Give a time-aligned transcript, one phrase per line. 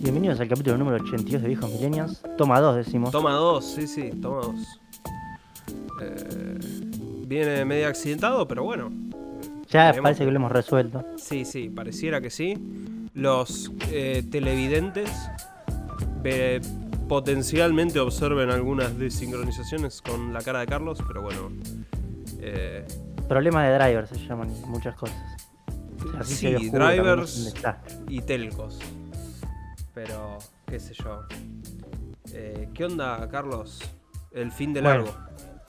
[0.00, 2.22] Bienvenidos al capítulo número 82 de Viejos Millennials.
[2.36, 3.10] Toma 2, decimos.
[3.10, 4.80] Toma dos, sí, sí, toma dos.
[6.02, 6.58] Eh,
[7.26, 8.90] viene medio accidentado, pero bueno.
[9.68, 11.04] ya parece que lo hemos resuelto.
[11.16, 12.58] Sí, sí, pareciera que sí.
[13.14, 15.10] Los eh, televidentes
[17.08, 21.50] potencialmente observen algunas desincronizaciones con la cara de Carlos, pero bueno.
[22.40, 22.84] eh,
[23.28, 25.16] Problemas de drivers se llaman y muchas cosas.
[26.18, 27.54] Así sí, un drivers
[28.08, 28.78] y telcos.
[29.94, 31.22] Pero, qué sé yo.
[32.32, 33.80] Eh, ¿Qué onda, Carlos?
[34.32, 35.04] El fin de Bueno.
[35.04, 35.18] largo.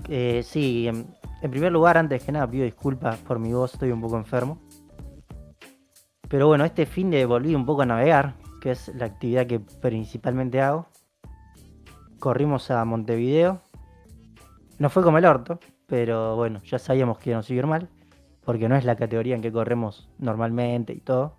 [0.10, 1.08] Eh, sí, en,
[1.42, 4.60] en primer lugar, antes que nada, pido disculpas por mi voz, estoy un poco enfermo.
[6.28, 9.60] Pero bueno, este fin de volví un poco a navegar, que es la actividad que
[9.60, 10.88] principalmente hago.
[12.20, 13.62] Corrimos a Montevideo.
[14.80, 17.90] No fue como el orto, pero bueno, ya sabíamos que íbamos a seguir mal,
[18.46, 21.36] porque no es la categoría en que corremos normalmente y todo.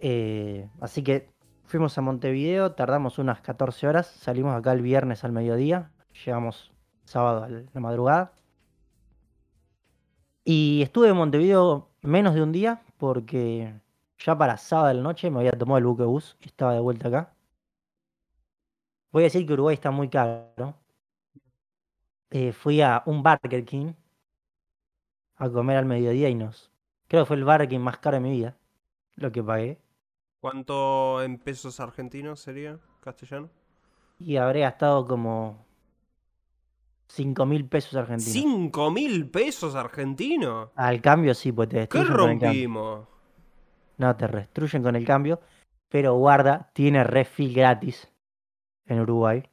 [0.00, 1.30] Eh, así que
[1.64, 5.90] fuimos a Montevideo, tardamos unas 14 horas, salimos acá el viernes al mediodía,
[6.24, 6.72] llegamos
[7.04, 8.32] sábado a la madrugada.
[10.44, 13.74] Y estuve en Montevideo menos de un día porque
[14.18, 17.08] ya para sábado de la noche me había tomado el buquebús y estaba de vuelta
[17.08, 17.34] acá.
[19.12, 20.74] Voy a decir que Uruguay está muy caro.
[22.30, 23.92] Eh, fui a un Burger King
[25.38, 26.70] a comer al mediodía y nos...
[27.08, 28.56] Creo que fue el Burger King más caro de mi vida,
[29.16, 29.80] lo que pagué.
[30.40, 33.50] ¿Cuánto en pesos argentinos sería castellano?
[34.20, 35.66] Y habré gastado como
[37.08, 38.32] 5 mil pesos argentinos.
[38.32, 40.70] ¿Cinco mil pesos argentinos?
[40.76, 42.66] Al cambio sí, pues te ¿Qué destruyen con el cambio.
[42.70, 43.06] rompimos?
[43.98, 45.40] No, te destruyen con el cambio.
[45.90, 48.08] Pero guarda, tiene refill gratis
[48.86, 49.44] en Uruguay.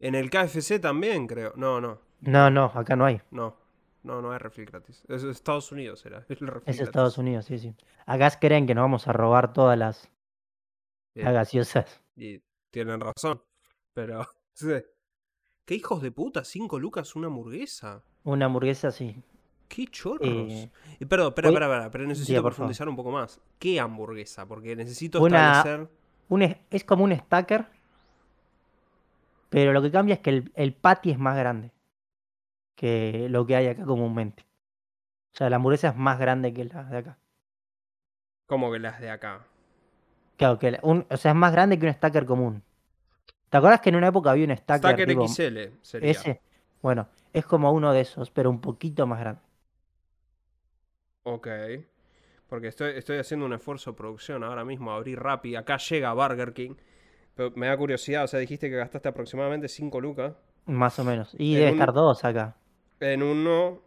[0.00, 1.52] En el KFC también, creo.
[1.54, 3.20] No, no, No, no, acá no hay.
[3.30, 3.59] no.
[4.02, 5.04] No, no hay refil gratis.
[5.08, 6.24] Es Estados Unidos era.
[6.28, 6.80] El refil Es gratis.
[6.80, 7.74] Estados Unidos, sí, sí.
[8.06, 10.10] Acá creen que nos vamos a robar todas las,
[11.14, 12.02] gaseosas.
[12.16, 13.42] Y tienen razón.
[13.92, 14.26] Pero.
[14.54, 14.68] sí.
[15.66, 16.44] ¿Qué hijos de puta?
[16.44, 18.02] ¿Cinco lucas una hamburguesa?
[18.24, 19.22] Una hamburguesa, sí.
[19.68, 20.26] ¡Qué chorros!
[20.28, 23.40] Eh, Y perdón, espera, voy- espera, pero necesito profundizar un poco más.
[23.60, 24.46] ¿Qué hamburguesa?
[24.48, 25.88] Porque necesito Una- establecer.
[26.28, 27.66] Un es, es como un stacker.
[29.48, 31.70] Pero lo que cambia es que el, el patty es más grande
[32.80, 34.42] que lo que hay acá comúnmente.
[35.34, 37.18] O sea, la hamburguesa es más grande que la de acá.
[38.46, 39.46] Como que las de acá.
[40.36, 42.62] Claro, que un- o sea, es más grande que un stacker común.
[43.50, 46.10] ¿Te acuerdas que en una época había un stacker, Stacker tipo XL sería.
[46.10, 46.40] ese?
[46.82, 49.42] Bueno, es como uno de esos, pero un poquito más grande.
[51.22, 51.48] Ok.
[52.48, 55.56] Porque estoy, estoy haciendo un esfuerzo de producción ahora mismo, abrir Rappi.
[55.56, 56.74] Acá llega Burger King.
[57.34, 60.34] Pero me da curiosidad, o sea, dijiste que gastaste aproximadamente 5 lucas.
[60.66, 61.34] Más o menos.
[61.38, 62.56] Y debe un- estar dos acá.
[63.00, 63.80] En uno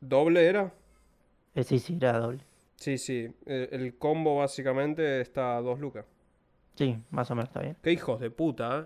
[0.00, 0.72] doble era.
[1.62, 2.44] Sí, sí, era doble.
[2.76, 3.34] Sí, sí.
[3.44, 6.06] El, el combo básicamente está a 2 lucas.
[6.76, 7.76] Sí, más o menos está bien.
[7.82, 8.84] Qué hijos de puta, ¿eh?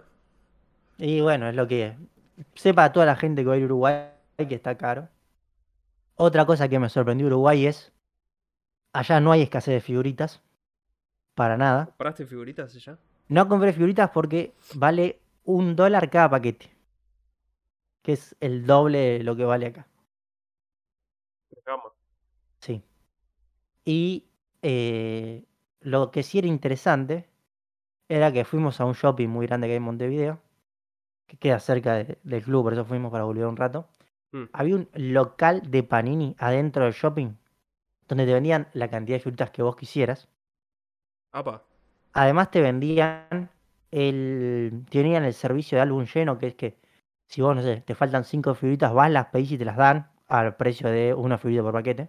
[0.98, 1.94] Y bueno, es lo que es.
[2.54, 5.08] Sepa a toda la gente que va a ir a Uruguay que está caro.
[6.16, 7.92] Otra cosa que me sorprendió Uruguay es.
[8.92, 10.42] Allá no hay escasez de figuritas.
[11.34, 11.86] Para nada.
[11.86, 12.98] ¿Compraste figuritas allá?
[13.28, 16.73] No compré figuritas porque vale un dólar cada paquete.
[18.04, 19.88] Que es el doble de lo que vale acá.
[22.60, 22.82] Sí.
[23.84, 24.26] Y
[24.62, 25.44] eh,
[25.80, 27.28] lo que sí era interesante
[28.08, 30.40] era que fuimos a un shopping muy grande que hay en Montevideo,
[31.26, 33.88] que queda cerca de- del club, por eso fuimos para volver un rato.
[34.32, 34.44] Mm.
[34.52, 37.32] Había un local de panini adentro del shopping,
[38.08, 40.28] donde te vendían la cantidad de figuritas que vos quisieras.
[41.32, 41.62] Apa.
[42.12, 43.50] Además te vendían
[43.90, 44.84] el.
[44.90, 46.83] Tenían el servicio de álbum lleno, que es que
[47.34, 50.08] si vos, no sé, te faltan cinco figuritas, vas, las pedís y te las dan
[50.28, 52.08] al precio de una figurita por paquete.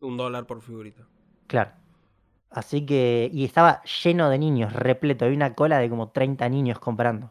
[0.00, 1.06] Un dólar por figurita.
[1.46, 1.70] Claro.
[2.50, 3.30] Así que.
[3.32, 5.24] Y estaba lleno de niños, repleto.
[5.24, 7.30] Había una cola de como 30 niños comprando.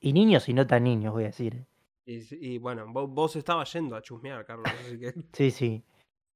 [0.00, 1.64] Y niños y no tan niños, voy a decir.
[2.04, 5.14] Y, y bueno, vos, vos estabas yendo a chusmear, Carlos, así que.
[5.32, 5.84] Sí, sí.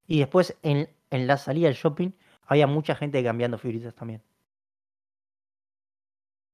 [0.07, 2.11] Y después en, en la salida del shopping
[2.47, 4.23] había mucha gente cambiando figuritas también.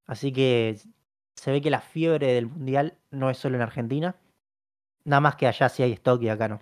[0.06, 0.78] Así que
[1.36, 4.16] se ve que la fiebre del mundial no es solo en Argentina.
[5.04, 6.60] Nada más que allá sí hay stock y acá no.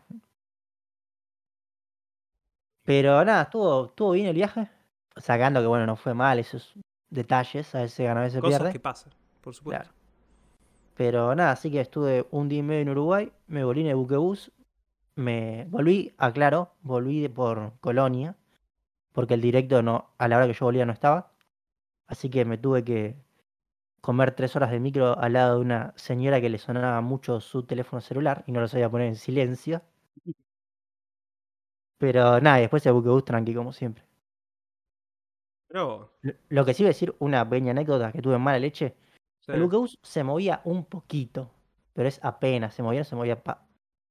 [2.82, 4.68] Pero nada, estuvo, estuvo bien el viaje.
[5.16, 6.74] Sacando que bueno, no fue mal esos
[7.08, 7.74] detalles.
[7.74, 8.72] A veces se gana, a veces Cosas pierde.
[8.72, 9.84] que pasan, por supuesto.
[9.84, 9.94] Claro.
[10.96, 13.96] Pero nada, así que estuve un día y medio en Uruguay, me volví en el
[13.96, 14.52] buquebús,
[15.16, 18.36] me volví, aclaro, volví por Colonia,
[19.12, 21.32] porque el directo no, a la hora que yo volvía no estaba.
[22.06, 23.16] Así que me tuve que
[24.04, 27.62] comer tres horas de micro al lado de una señora que le sonaba mucho su
[27.62, 29.80] teléfono celular y no lo sabía poner en silencio.
[31.96, 34.04] Pero nada, después el buquebús tranqui como siempre.
[35.68, 36.12] Pero,
[36.50, 38.94] Lo, que sí voy a decir, una pequeña anécdota que tuve en mala leche.
[39.40, 39.52] sí.
[39.52, 41.50] El buquebús se movía un poquito,
[41.94, 43.66] pero es apenas, se movía, no se movía pa...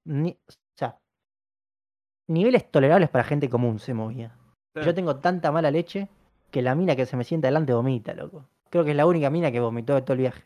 [0.06, 0.98] Ni, o sea,
[2.28, 4.36] niveles tolerables para gente común se movía.
[4.74, 4.82] Sí.
[4.84, 6.10] Yo tengo tanta mala leche
[6.50, 8.50] que la mina que se me sienta delante vomita, loco.
[8.74, 10.44] Creo que es la única mina que vomitó de todo el viaje.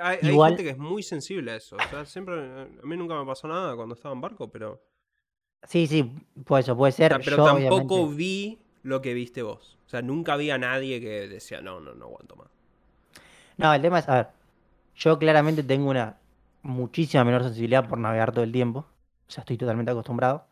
[0.00, 1.76] Hay, hay Igual- gente que es muy sensible a eso.
[1.76, 2.36] O sea, siempre.
[2.40, 4.82] A mí nunca me pasó nada cuando estaba en barco, pero.
[5.64, 6.10] Sí, sí,
[6.46, 7.12] pues eso puede ser.
[7.22, 9.76] pero yo, tampoco obviamente- vi lo que viste vos.
[9.84, 12.48] O sea, nunca vi a nadie que decía, no, no, no aguanto más.
[13.58, 14.28] No, el tema es, a ver,
[14.94, 16.18] yo claramente tengo una
[16.62, 18.86] muchísima menor sensibilidad por navegar todo el tiempo.
[19.28, 20.46] O sea, estoy totalmente acostumbrado.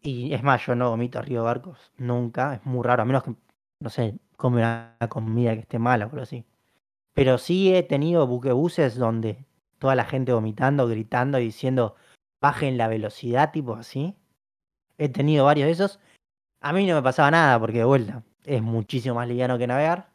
[0.00, 3.24] Y es más, yo no vomito arriba de barcos, nunca, es muy raro, a menos
[3.24, 3.34] que,
[3.80, 6.44] no sé, come una comida que esté mala o algo así.
[7.14, 9.46] Pero sí he tenido buquebuses donde
[9.78, 11.94] toda la gente vomitando, gritando y diciendo,
[12.40, 14.16] bajen la velocidad, tipo así.
[14.98, 16.00] He tenido varios de esos.
[16.60, 20.10] A mí no me pasaba nada, porque de vuelta, es muchísimo más liviano que navegar.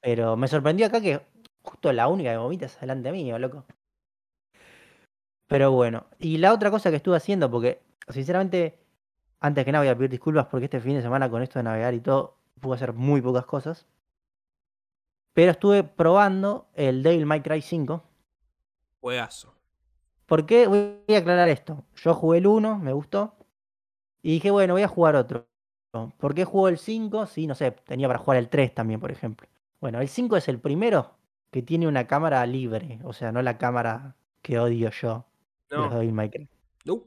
[0.00, 1.20] Pero me sorprendió acá que
[1.62, 3.64] justo la única que vomita es delante mío, loco.
[5.46, 8.80] Pero bueno, y la otra cosa que estuve haciendo, porque sinceramente,
[9.38, 11.64] antes que nada voy a pedir disculpas porque este fin de semana con esto de
[11.64, 13.86] navegar y todo, pude hacer muy pocas cosas.
[15.32, 18.02] Pero estuve probando el Devil May Cry 5.
[19.00, 19.54] Juegazo.
[20.26, 20.66] ¿Por qué?
[20.66, 21.84] Voy a aclarar esto.
[21.96, 23.34] Yo jugué el 1, me gustó.
[24.22, 25.46] Y dije, bueno, voy a jugar otro.
[26.18, 27.26] ¿Por qué juego el 5?
[27.26, 29.48] Sí, no sé, tenía para jugar el 3 también, por ejemplo.
[29.80, 31.16] Bueno, el 5 es el primero
[31.50, 33.00] que tiene una cámara libre.
[33.04, 35.24] O sea, no la cámara que odio yo
[35.68, 35.94] de los No.
[35.98, 36.48] Devil May Cry.
[36.84, 37.02] No.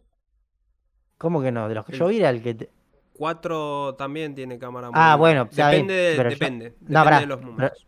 [1.17, 1.69] ¿Cómo que no?
[1.69, 2.53] De los que yo vi era el que...
[2.55, 2.69] te-
[3.13, 6.71] 4 también tiene cámara Ah, muy- bueno, está bien, depende, de- pero yo- depende, No,
[6.79, 7.87] depende pará, de los pero- números.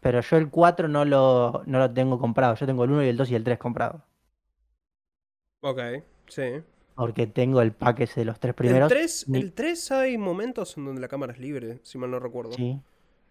[0.00, 2.54] Pero yo el 4 no lo, no lo tengo comprado.
[2.54, 4.04] Yo tengo el 1 y el 2 y el 3 comprado.
[5.60, 5.80] Ok,
[6.28, 6.42] sí.
[6.94, 8.88] Porque tengo el pack ese de los tres El primeros.
[8.88, 12.18] 3, ni- el 3 hay momentos en donde la cámara es libre, si mal no
[12.20, 12.52] recuerdo.
[12.52, 12.80] Sí.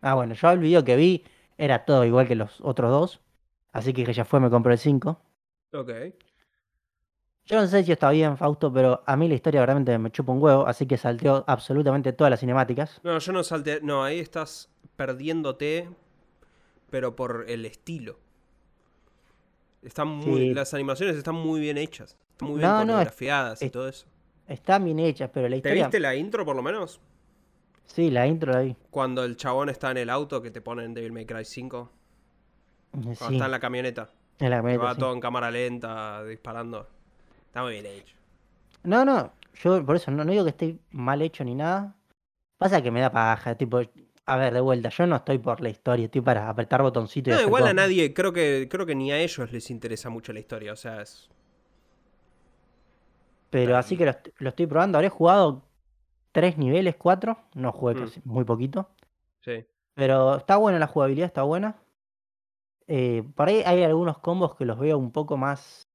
[0.02, 1.24] Ah, bueno, yo el video que vi
[1.58, 3.22] era todo igual que los otros dos.
[3.72, 5.20] Así que ya fue, me compré el 5.
[5.74, 5.90] Ok.
[7.48, 10.34] Yo no sé si está bien, Fausto, pero a mí la historia realmente me chupa
[10.34, 13.00] un huevo, así que salteo absolutamente todas las cinemáticas.
[13.04, 13.80] No, yo no salté.
[13.82, 15.90] No, ahí estás perdiéndote,
[16.90, 18.20] pero por el estilo.
[19.82, 20.54] Están muy, Sí.
[20.54, 22.18] Las animaciones están muy bien hechas.
[22.32, 24.08] Están muy bien No, no, es- coreografiadas y es- todo eso.
[24.48, 25.84] Están bien hechas, pero la ¿Te historia.
[25.86, 27.00] viste la intro por lo menos?
[27.86, 28.76] Sí, la intro la vi.
[28.92, 31.92] Cuando el chabón está en el auto que te ponen Devil May Cry 5.
[32.92, 34.10] Cuando Sí, está en la camioneta.
[34.40, 35.00] en la Que camioneta, va sí.
[35.00, 36.88] todo en cámara lenta, disparando.
[37.48, 38.16] Está muy bien hecho.
[38.84, 39.34] No, no,
[39.64, 41.96] yo por eso no, no digo que esté mal hecho ni nada.
[42.58, 43.80] Pasa que me da paja, tipo,
[44.26, 47.34] a ver, de vuelta, yo no estoy por la historia, estoy para apretar botoncito y
[47.34, 50.40] No, igual a nadie, creo que, creo que ni a ellos les interesa mucho la
[50.40, 50.74] historia.
[50.74, 51.30] O sea, es.
[53.50, 54.98] Pero así que lo, est- lo estoy probando.
[54.98, 55.64] Habré jugado
[56.32, 57.38] tres niveles, cuatro.
[57.54, 58.00] No jugué Mm.
[58.00, 58.90] casi- muy poquito.
[59.42, 59.66] Sí.
[59.94, 61.76] Pero está buena la jugabilidad, está buena.
[62.88, 65.87] Eh, por ahí hay algunos combos que los veo un poco más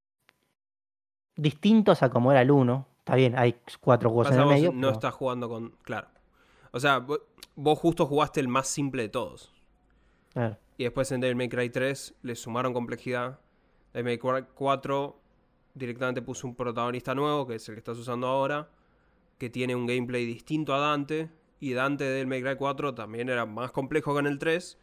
[1.37, 2.87] distintos a como era el 1.
[3.01, 4.73] Está bien, hay cuatro juegos Pasa en el vos medio.
[4.73, 5.71] no pero- estás jugando con.
[5.83, 6.09] Claro.
[6.71, 7.23] O sea, vo-
[7.57, 9.53] vos justo jugaste el más simple de todos.
[10.33, 10.57] claro.
[10.79, 13.39] Y después en Devil May Cry 3 le sumaron complejidad.
[13.93, 15.21] Devil May Cry 4
[15.75, 18.69] directamente puso un protagonista nuevo, que es el que estás usando ahora,
[19.39, 21.31] que tiene un gameplay distinto a Dante.
[21.61, 24.79] Y Dante de Devil May Cry 4 también era más complejo que en el 3.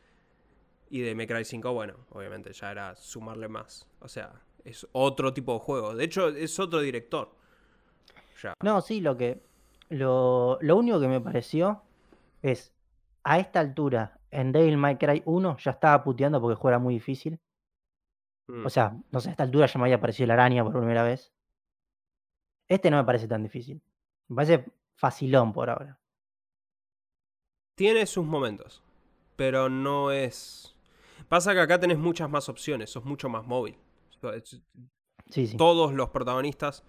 [0.92, 3.88] Y de May Cry 5, bueno, obviamente ya era sumarle más.
[4.00, 5.96] O sea, es otro tipo de juego.
[5.96, 7.36] De hecho, es otro director.
[8.42, 8.54] Ya.
[8.62, 9.42] No, sí, lo que.
[9.90, 11.82] Lo, lo único que me pareció
[12.42, 12.74] es.
[13.24, 16.80] A esta altura, en Devil May Cry 1 ya estaba puteando porque el juego era
[16.80, 17.40] muy difícil.
[18.48, 18.66] Mm.
[18.66, 21.04] O sea, no sé, a esta altura ya me había aparecido la araña por primera
[21.04, 21.32] vez.
[22.68, 23.82] Este no me parece tan difícil.
[24.28, 26.00] Me parece facilón por ahora.
[27.76, 28.84] Tiene sus momentos,
[29.36, 30.76] pero no es...
[31.28, 33.78] Pasa que acá tenés muchas más opciones, sos mucho más móvil.
[35.30, 35.58] Sí, sí.
[35.58, 36.84] Todos los protagonistas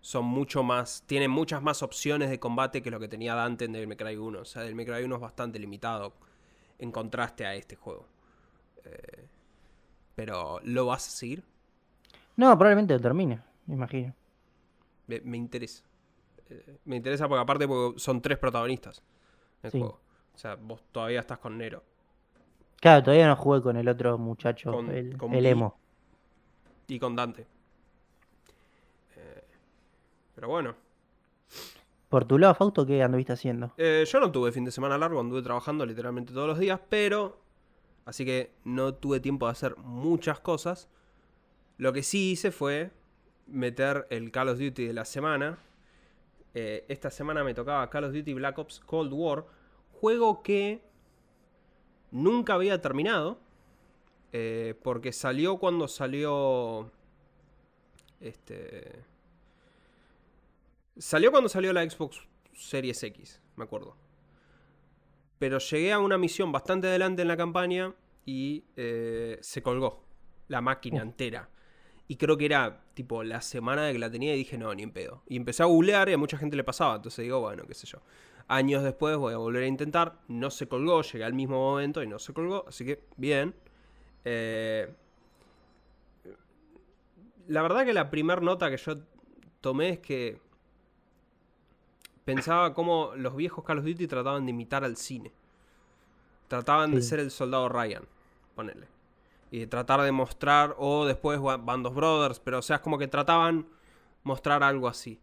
[0.00, 1.02] son mucho más...
[1.06, 4.16] Tienen muchas más opciones de combate que lo que tenía Dante en Devil May Cry
[4.16, 4.40] 1.
[4.40, 6.14] O sea, Devil May Cry 1 es bastante limitado
[6.78, 8.06] en contraste a este juego.
[8.84, 9.26] Eh,
[10.14, 11.42] pero, ¿lo vas a seguir?
[12.36, 14.14] No, probablemente lo termine, me imagino.
[15.06, 15.84] Me, me interesa.
[16.48, 19.02] Eh, me interesa porque aparte porque son tres protagonistas
[19.62, 19.78] en el Sí.
[19.80, 20.00] juego.
[20.34, 21.82] O sea, vos todavía estás con Nero.
[22.80, 25.78] Claro, todavía no jugué con el otro muchacho, Con- el, con el emo.
[26.88, 27.46] Y con Dante.
[29.16, 29.44] Eh,
[30.34, 30.74] pero bueno,
[32.08, 33.72] Por tu lado, Fausto, ¿qué anduviste haciendo?
[33.76, 37.40] Eh, yo no tuve fin de semana largo, anduve trabajando literalmente todos los días, pero
[38.04, 40.88] así que no tuve tiempo de hacer muchas cosas.
[41.78, 42.90] Lo que sí hice fue
[43.46, 45.58] meter el Call of Duty de la semana.
[46.54, 49.44] Eh, esta semana me tocaba Call of Duty Black Ops Cold War,
[50.00, 50.80] juego que
[52.12, 53.38] nunca había terminado,
[54.38, 56.90] eh, porque salió cuando salió...
[58.20, 59.02] Este...
[60.98, 62.20] Salió cuando salió la Xbox
[62.52, 63.96] Series X, me acuerdo.
[65.38, 67.94] Pero llegué a una misión bastante adelante en la campaña
[68.26, 70.04] y eh, se colgó
[70.48, 71.48] la máquina entera.
[72.06, 74.82] Y creo que era tipo la semana de que la tenía y dije, no, ni
[74.82, 75.22] en pedo.
[75.28, 76.96] Y empecé a googlear y a mucha gente le pasaba.
[76.96, 78.02] Entonces digo, bueno, qué sé yo.
[78.48, 80.20] Años después voy a volver a intentar.
[80.28, 82.66] No se colgó, llegué al mismo momento y no se colgó.
[82.68, 83.54] Así que, bien.
[84.28, 84.92] Eh,
[87.46, 88.96] la verdad que la primera nota que yo
[89.60, 90.40] tomé es que
[92.24, 95.30] pensaba cómo los viejos Call of Duty trataban de imitar al cine.
[96.48, 98.02] Trataban de ser el soldado Ryan,
[98.56, 98.88] ponele.
[99.52, 103.06] Y tratar de mostrar, o después Band of Brothers, pero o sea, es como que
[103.06, 103.68] trataban
[104.24, 105.20] mostrar algo así.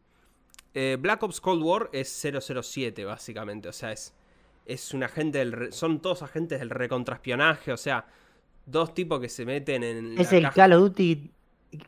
[0.74, 3.68] Eh, Black Ops Cold War es 007, básicamente.
[3.68, 4.14] O sea, es,
[4.66, 5.74] es un agente del.
[5.74, 7.74] Son todos agentes del recontraespionaje.
[7.74, 8.06] O sea,
[8.66, 10.20] dos tipos que se meten en.
[10.20, 11.32] Es el Call of Duty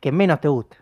[0.00, 0.76] que menos te gusta.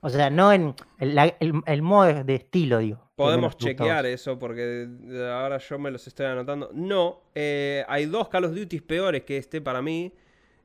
[0.00, 3.08] O sea, no en el, modo de estilo, digo.
[3.16, 4.88] Podemos chequear eso porque
[5.32, 6.70] ahora yo me los estoy anotando.
[6.72, 10.12] No, eh, hay dos Call of Duty peores que este para mí.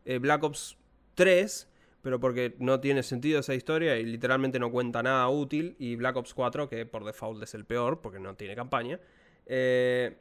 [0.06, 0.78] Eh, Black Ops
[1.16, 1.68] 3,
[2.04, 5.76] pero porque no tiene sentido esa historia y literalmente no cuenta nada útil.
[5.80, 9.00] Y Black Ops 4, que por default es el peor porque no tiene campaña.
[9.48, 10.16] Eh,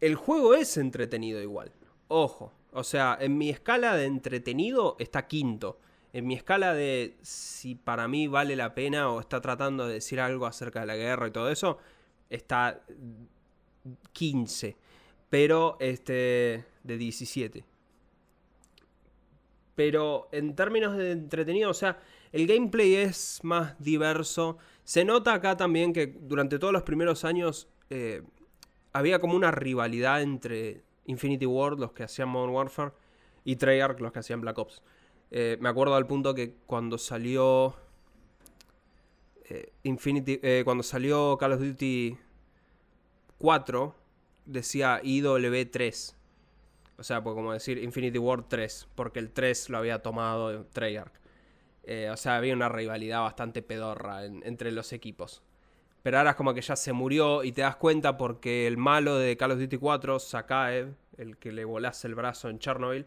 [0.00, 1.72] el juego es entretenido igual.
[2.08, 2.52] Ojo.
[2.72, 5.78] O sea, en mi escala de entretenido está quinto
[6.16, 10.18] en mi escala de si para mí vale la pena o está tratando de decir
[10.18, 11.76] algo acerca de la guerra y todo eso,
[12.30, 12.80] está
[14.14, 14.78] 15,
[15.28, 17.66] pero este de 17.
[19.74, 22.00] Pero en términos de entretenido, o sea,
[22.32, 24.56] el gameplay es más diverso.
[24.84, 28.22] Se nota acá también que durante todos los primeros años eh,
[28.96, 32.92] había como una rivalidad entre Infinity Ward, los que hacían Modern Warfare,
[33.44, 34.82] y Treyarch, los que hacían Black Ops.
[35.30, 37.76] Eh, me acuerdo al punto que cuando salió
[39.44, 42.16] eh, Infinity, eh, cuando salió Call of Duty
[43.38, 43.94] 4
[44.46, 46.14] decía IW3.
[46.98, 51.12] O sea, pues como decir Infinity War 3, porque el 3 lo había tomado Treyarch.
[52.10, 55.42] o sea, había una rivalidad bastante pedorra entre los equipos.
[56.06, 59.18] Pero ahora es como que ya se murió y te das cuenta porque el malo
[59.18, 63.06] de Call of Duty 4, Sakaev, el que le volase el brazo en Chernobyl,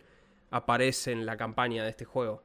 [0.52, 2.44] aparece en la campaña de este juego.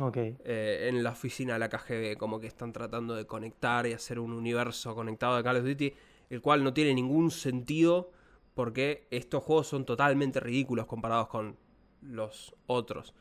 [0.00, 0.16] Ok.
[0.16, 4.18] Eh, en la oficina de la KGB, como que están tratando de conectar y hacer
[4.20, 5.92] un universo conectado de Call of Duty,
[6.30, 8.10] el cual no tiene ningún sentido
[8.54, 11.58] porque estos juegos son totalmente ridículos comparados con
[12.00, 13.12] los otros.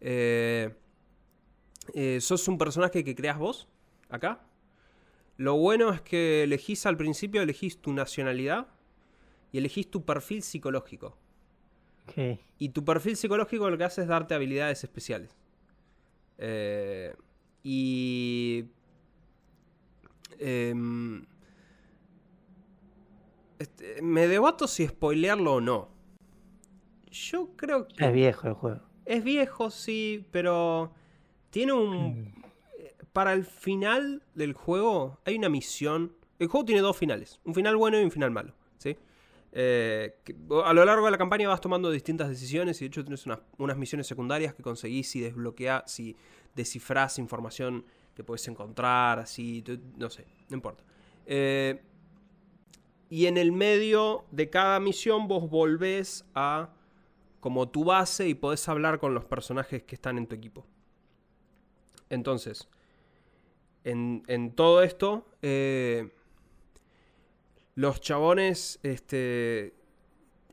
[0.00, 0.74] Eh,
[1.94, 3.68] eh, ¿Sos un personaje que creas vos?
[4.08, 4.40] Acá.
[5.40, 8.66] Lo bueno es que elegís al principio, elegís tu nacionalidad
[9.50, 11.16] y elegís tu perfil psicológico.
[12.58, 15.34] Y tu perfil psicológico lo que hace es darte habilidades especiales.
[16.36, 17.14] Eh,
[17.62, 18.66] y...
[20.38, 21.24] Em,
[23.58, 25.88] este, me debato si spoilearlo o no.
[27.10, 28.04] Yo creo que...
[28.04, 28.82] Es viejo el juego.
[29.06, 30.92] Es viejo, sí, pero
[31.48, 32.34] tiene un...
[33.12, 36.14] Para el final del juego hay una misión.
[36.38, 37.40] El juego tiene dos finales.
[37.44, 38.54] Un final bueno y un final malo.
[38.78, 38.96] ¿sí?
[39.52, 40.14] Eh,
[40.64, 43.76] a lo largo de la campaña vas tomando distintas decisiones y de hecho tienes unas,
[43.76, 46.16] misiones secundarias que conseguís si desbloqueas, si
[46.54, 49.64] descifras información que puedes encontrar, así,
[49.96, 50.84] no sé, no importa.
[51.26, 51.82] Eh,
[53.08, 56.70] y en el medio de cada misión vos volvés a
[57.40, 60.64] como tu base y podés hablar con los personajes que están en tu equipo.
[62.08, 62.68] Entonces,
[63.84, 66.10] en, todo esto, eh,
[67.74, 69.74] los chabones este,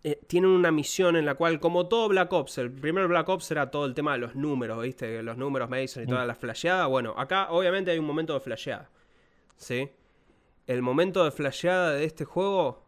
[0.03, 3.51] eh, tienen una misión en la cual, como todo Black Ops, el primer Black Ops
[3.51, 5.22] era todo el tema de los números, ¿viste?
[5.22, 6.86] Los números Mason y toda la flasheada.
[6.88, 8.89] Bueno, acá obviamente hay un momento de flasheada.
[9.57, 9.89] ¿Sí?
[10.67, 12.86] El momento de flasheada de este juego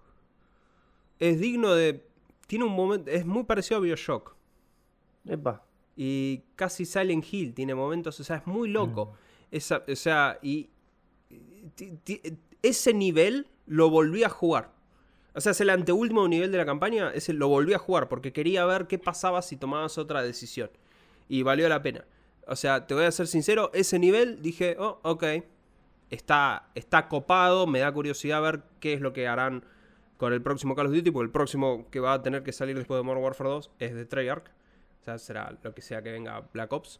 [1.19, 2.05] es digno de.
[2.47, 3.09] Tiene un momento.
[3.11, 4.35] Es muy parecido a Bioshock.
[5.25, 5.65] Epa.
[5.95, 8.19] Y casi Silent Hill tiene momentos.
[8.19, 9.07] O sea, es muy loco.
[9.07, 9.28] Mm.
[9.51, 10.69] O sea, y.
[12.61, 14.71] Ese nivel lo volví a jugar.
[15.33, 18.33] O sea, es el anteúltimo nivel de la campaña, ese lo volví a jugar porque
[18.33, 20.69] quería ver qué pasaba si tomabas otra decisión.
[21.27, 22.05] Y valió la pena.
[22.47, 25.23] O sea, te voy a ser sincero, ese nivel dije, oh, ok,
[26.09, 29.63] está, está copado, me da curiosidad ver qué es lo que harán
[30.17, 32.75] con el próximo Call of Duty, porque el próximo que va a tener que salir
[32.75, 34.49] después de Modern Warfare 2 es de Treyarch.
[35.01, 36.99] O sea, será lo que sea que venga Black Ops.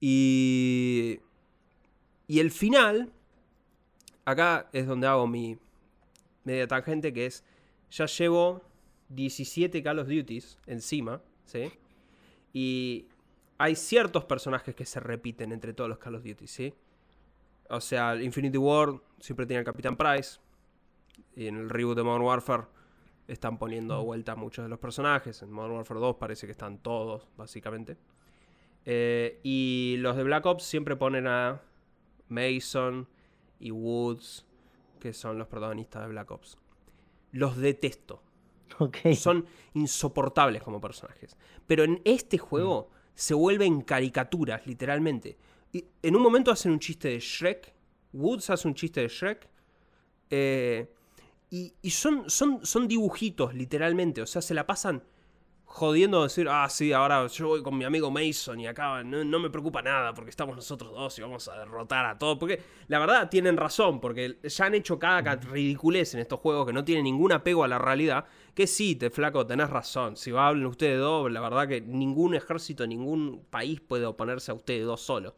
[0.00, 1.20] Y.
[2.30, 3.10] Y el final.
[4.24, 5.58] Acá es donde hago mi
[6.44, 7.42] media tangente, que es.
[7.90, 8.62] Ya llevo
[9.08, 11.72] 17 Call of Duties encima, ¿sí?
[12.52, 13.08] Y
[13.58, 16.72] hay ciertos personajes que se repiten entre todos los Call of Duty, ¿sí?
[17.68, 20.38] O sea, Infinity War siempre tiene el Capitán Price.
[21.34, 22.62] Y en el reboot de Modern Warfare
[23.26, 25.42] están poniendo de vuelta muchos de los personajes.
[25.42, 27.96] En Modern Warfare 2 parece que están todos, básicamente.
[28.84, 31.60] Eh, y los de Black Ops siempre ponen a
[32.30, 33.08] Mason
[33.58, 34.46] y Woods,
[34.98, 36.58] que son los protagonistas de Black Ops.
[37.32, 38.22] Los detesto.
[39.14, 41.36] Son insoportables como personajes.
[41.66, 42.94] Pero en este juego mm.
[43.14, 45.36] se vuelven caricaturas, literalmente.
[45.72, 47.72] Y en un momento hacen un chiste de Shrek.
[48.12, 49.48] Woods hace un chiste de Shrek.
[50.30, 50.92] Eh,
[51.50, 54.22] y, y son, son, son dibujitos, literalmente.
[54.22, 55.02] O sea, se la pasan
[55.72, 59.50] jodiendo decir, ah, sí, ahora yo voy con mi amigo Mason y acá no, me
[59.50, 62.38] preocupa nada porque estamos nosotros dos y vamos a derrotar a todos.
[62.38, 66.72] Porque la verdad tienen razón, porque ya han hecho cada ridiculez en estos juegos que
[66.72, 68.24] no tienen ningún apego a la realidad.
[68.52, 70.16] Que sí, te flaco, tenés razón.
[70.16, 74.84] Si hablan ustedes dos, la verdad que ningún ejército, ningún país puede oponerse a ustedes
[74.84, 75.34] dos solos.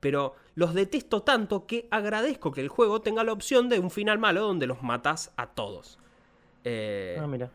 [0.00, 4.18] Pero los detesto tanto que agradezco que el juego tenga la opción de un final
[4.18, 6.00] malo donde los matas a todos.
[6.64, 7.48] Eh, ah, mira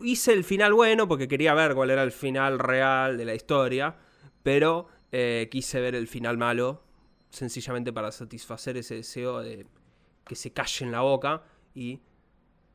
[0.00, 3.96] hice el final bueno porque quería ver cuál era el final real de la historia,
[4.42, 6.82] pero eh, quise ver el final malo
[7.30, 9.66] sencillamente para satisfacer ese deseo de
[10.24, 11.42] que se calle en la boca
[11.74, 11.92] y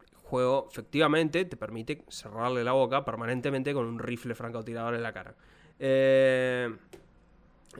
[0.01, 5.13] el juego efectivamente te permite cerrarle la boca permanentemente con un rifle francotirador en la
[5.13, 5.35] cara.
[5.79, 6.73] Eh,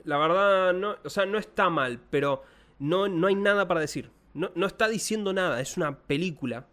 [0.04, 2.42] la verdad, no, o sea, no está mal, pero
[2.78, 4.10] no, no hay nada para decir.
[4.34, 6.66] No, no está diciendo nada, es una película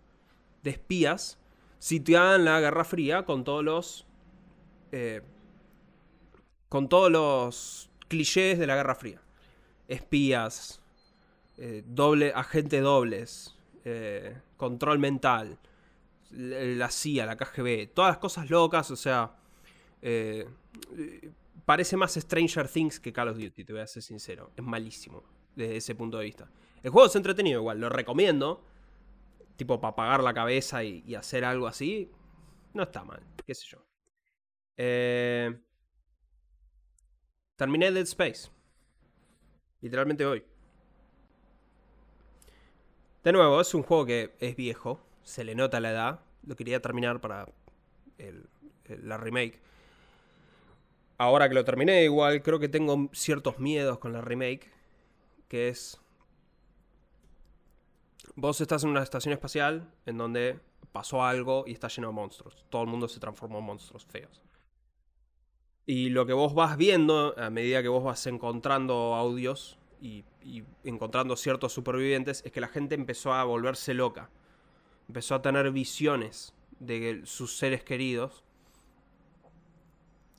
[0.64, 1.40] de espías
[1.82, 4.06] situada en la Guerra Fría con todos los.
[4.92, 5.22] Eh,
[6.70, 9.20] con todos los clichés de la Guerra Fría.
[9.88, 10.80] Espías,
[11.58, 15.58] eh, doble, agentes dobles, eh, control mental,
[16.30, 19.36] la CIA, la KGB, todas las cosas locas, o sea,
[21.66, 25.24] parece más Stranger Things que Call of Duty, te voy a ser sincero, es malísimo
[25.56, 26.50] desde ese punto de vista.
[26.84, 28.64] El juego es entretenido igual, lo recomiendo,
[29.62, 32.10] tipo para apagar la cabeza y, hacer algo así,
[32.74, 33.86] no está mal, qué sé yo.
[34.76, 35.56] Eh,
[37.56, 38.50] terminé Dead Space.
[39.82, 40.44] Literalmente hoy.
[43.24, 46.20] De nuevo, es un juego que es viejo, se le nota la edad.
[46.42, 47.48] Lo quería terminar para
[48.88, 49.62] la remake.
[51.20, 54.72] Ahora que lo terminé, igual creo que tengo ciertos miedos con la remake.
[55.48, 56.01] Que es
[58.36, 60.60] Vos estás en una estación espacial en donde
[60.92, 62.66] pasó algo y está lleno de monstruos.
[62.70, 64.42] Todo el mundo se transformó en monstruos feos.
[65.86, 70.24] Y lo que vos vas viendo, a medida que vos vas encontrando audios y,
[70.84, 74.30] encontrando ciertos supervivientes, es que la gente empezó a volverse loca.
[75.08, 78.44] Empezó a tener visiones de sus seres queridos.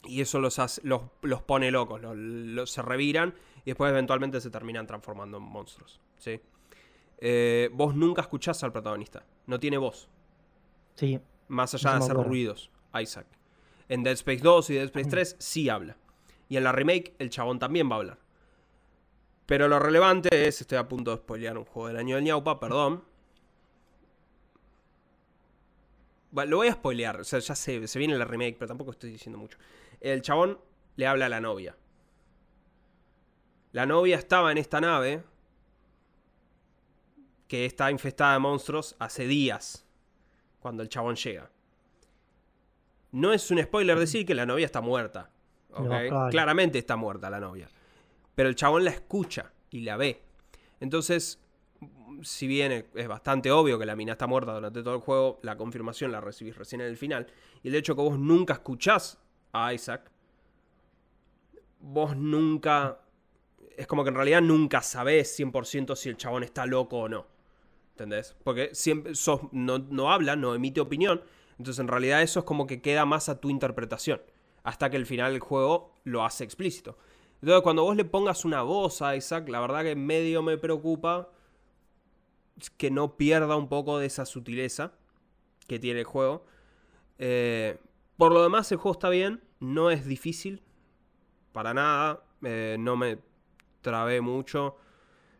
[0.04, 5.38] Y eso los, los, pone locos, los, se reviran y después eventualmente se terminan transformando
[5.38, 6.00] en monstruos.
[6.18, 6.40] ¿sí?
[7.24, 9.24] Eh, vos nunca escuchás al protagonista.
[9.46, 10.08] No tiene voz.
[10.96, 11.20] Sí.
[11.46, 12.68] Más allá de hacer ruidos,
[13.00, 13.28] Isaac.
[13.88, 15.96] En Dead Space 2 y Dead Space 3 sí habla.
[16.48, 18.18] Y en la remake el chabón también va a hablar.
[19.46, 22.58] Pero lo relevante es, estoy a punto de spoilear un juego del año del ñaupa,
[22.58, 23.04] perdón.
[26.32, 29.12] lo voy a spoilear, o sea, ya se, se viene la remake, pero tampoco estoy
[29.12, 29.58] diciendo mucho.
[30.00, 30.58] El chabón
[30.96, 31.76] le habla a la novia.
[33.70, 35.22] La novia estaba en esta nave
[37.52, 39.84] que está infestada de monstruos hace días,
[40.58, 41.50] cuando el chabón llega.
[43.10, 45.28] No es un spoiler decir que la novia está muerta.
[46.30, 47.68] Claramente está muerta la novia.
[48.34, 50.22] Pero el chabón la escucha y la ve.
[50.80, 51.42] Entonces,
[52.22, 55.58] si bien es bastante obvio que la mina está muerta durante todo el juego, la
[55.58, 57.26] confirmación la recibís recién en el final.
[57.62, 59.18] Y el hecho que vos nunca escuchás
[59.52, 60.10] a Isaac,
[61.80, 62.98] vos nunca...
[63.76, 67.30] Es como que en realidad nunca sabés 100% si el chabón está loco o no.
[67.92, 68.36] ¿Entendés?
[68.42, 69.12] Porque siempre
[69.52, 71.22] no, no habla, no emite opinión.
[71.58, 74.20] Entonces en realidad eso es como que queda más a tu interpretación.
[74.64, 76.96] Hasta que el final del juego lo hace explícito.
[77.40, 81.30] Entonces cuando vos le pongas una voz a Isaac, la verdad que medio me preocupa
[82.76, 84.92] que no pierda un poco de esa sutileza
[85.66, 86.44] que tiene el juego.
[87.18, 87.78] Eh,
[88.16, 90.62] por lo demás el juego está bien, no es difícil.
[91.52, 92.24] Para nada.
[92.42, 93.18] Eh, no me
[93.80, 94.76] trabé mucho.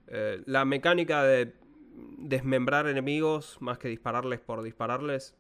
[0.07, 1.55] Eh, la mecánica de
[2.19, 5.35] desmembrar enemigos más que dispararles por dispararles.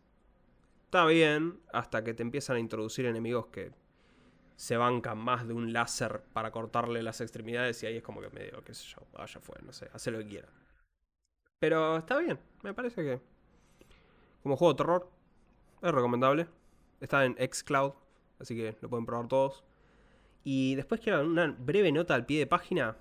[0.84, 3.72] Está bien, hasta que te empiezan a introducir enemigos que
[4.56, 8.30] se bancan más de un láser para cortarle las extremidades y ahí es como que
[8.30, 10.48] medio, qué sé yo, vaya fue, no sé, hace lo que quiera.
[11.58, 13.20] Pero está bien, me parece que
[14.42, 15.10] como juego de terror
[15.82, 16.48] es recomendable.
[17.00, 17.92] Está en Xcloud,
[18.40, 19.64] así que lo pueden probar todos.
[20.44, 22.96] Y después quiero una breve nota al pie de página.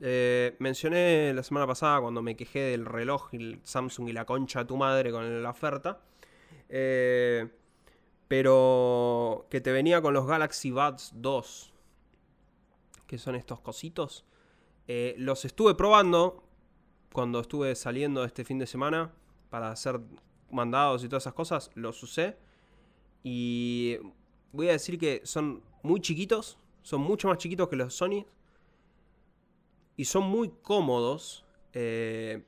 [0.00, 4.60] Eh, mencioné la semana pasada cuando me quejé del reloj el Samsung y la concha
[4.60, 6.00] de tu madre con la oferta.
[6.68, 7.48] Eh,
[8.28, 11.72] pero que te venía con los Galaxy Buds 2.
[13.06, 14.24] Que son estos cositos.
[14.86, 16.44] Eh, los estuve probando
[17.12, 19.12] cuando estuve saliendo este fin de semana
[19.50, 20.00] para hacer
[20.50, 21.70] mandados y todas esas cosas.
[21.74, 22.36] Los usé.
[23.24, 23.96] Y
[24.52, 26.58] voy a decir que son muy chiquitos.
[26.82, 28.26] Son mucho más chiquitos que los Sony.
[29.98, 31.44] Y son muy cómodos.
[31.72, 32.44] Eh,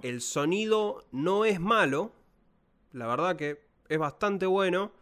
[0.00, 2.12] el sonido no es malo.
[2.92, 4.92] La verdad que es bastante bueno.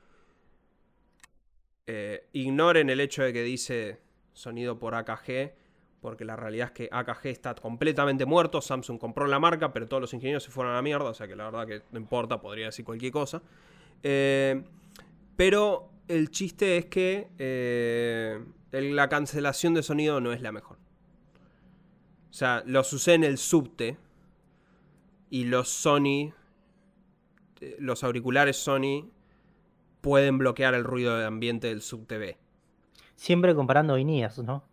[1.86, 4.00] Eh, ignoren el hecho de que dice
[4.32, 5.54] sonido por AKG,
[6.00, 8.60] porque la realidad es que AKG está completamente muerto.
[8.60, 11.28] Samsung compró la marca, pero todos los ingenieros se fueron a la mierda, o sea
[11.28, 13.40] que la verdad que no importa, podría decir cualquier cosa.
[14.02, 14.64] Eh,
[15.36, 17.28] pero el chiste es que
[18.72, 20.87] la cancelación de sonido no es la mejor.
[22.30, 23.96] O sea, los usé en el subte
[25.30, 26.32] y los Sony
[27.58, 29.10] este, los auriculares Sony
[30.00, 32.38] pueden bloquear el ruido de ambiente del sub TV.
[33.16, 34.64] Siempre comparando in-ears, ¿no?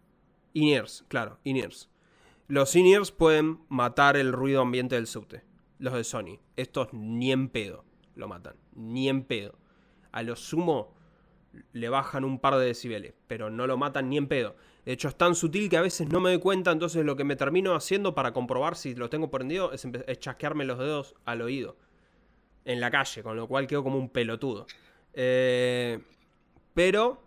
[0.53, 1.89] In-ears, claro, in-ears.
[2.47, 5.43] Los in-ears pueden matar el ruido ambiente del subte.
[5.79, 6.39] Los de Sony.
[6.55, 8.55] Estos ni en pedo lo matan.
[8.75, 9.57] Ni en pedo.
[10.11, 10.93] A lo sumo
[11.73, 14.55] le bajan un par de decibeles, pero no lo matan ni en pedo.
[14.85, 17.23] De hecho, es tan sutil que a veces no me doy cuenta, entonces lo que
[17.23, 21.41] me termino haciendo para comprobar si lo tengo prendido es, es chasquearme los dedos al
[21.41, 21.75] oído
[22.65, 24.67] en la calle, con lo cual quedó como un pelotudo.
[25.13, 25.99] Eh,
[26.73, 27.21] pero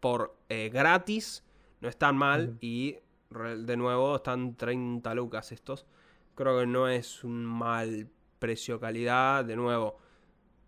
[0.00, 1.42] por eh, gratis
[1.80, 2.96] no están mal y
[3.30, 5.86] de nuevo están 30 lucas estos.
[6.34, 9.44] Creo que no es un mal precio-calidad.
[9.44, 9.98] De nuevo,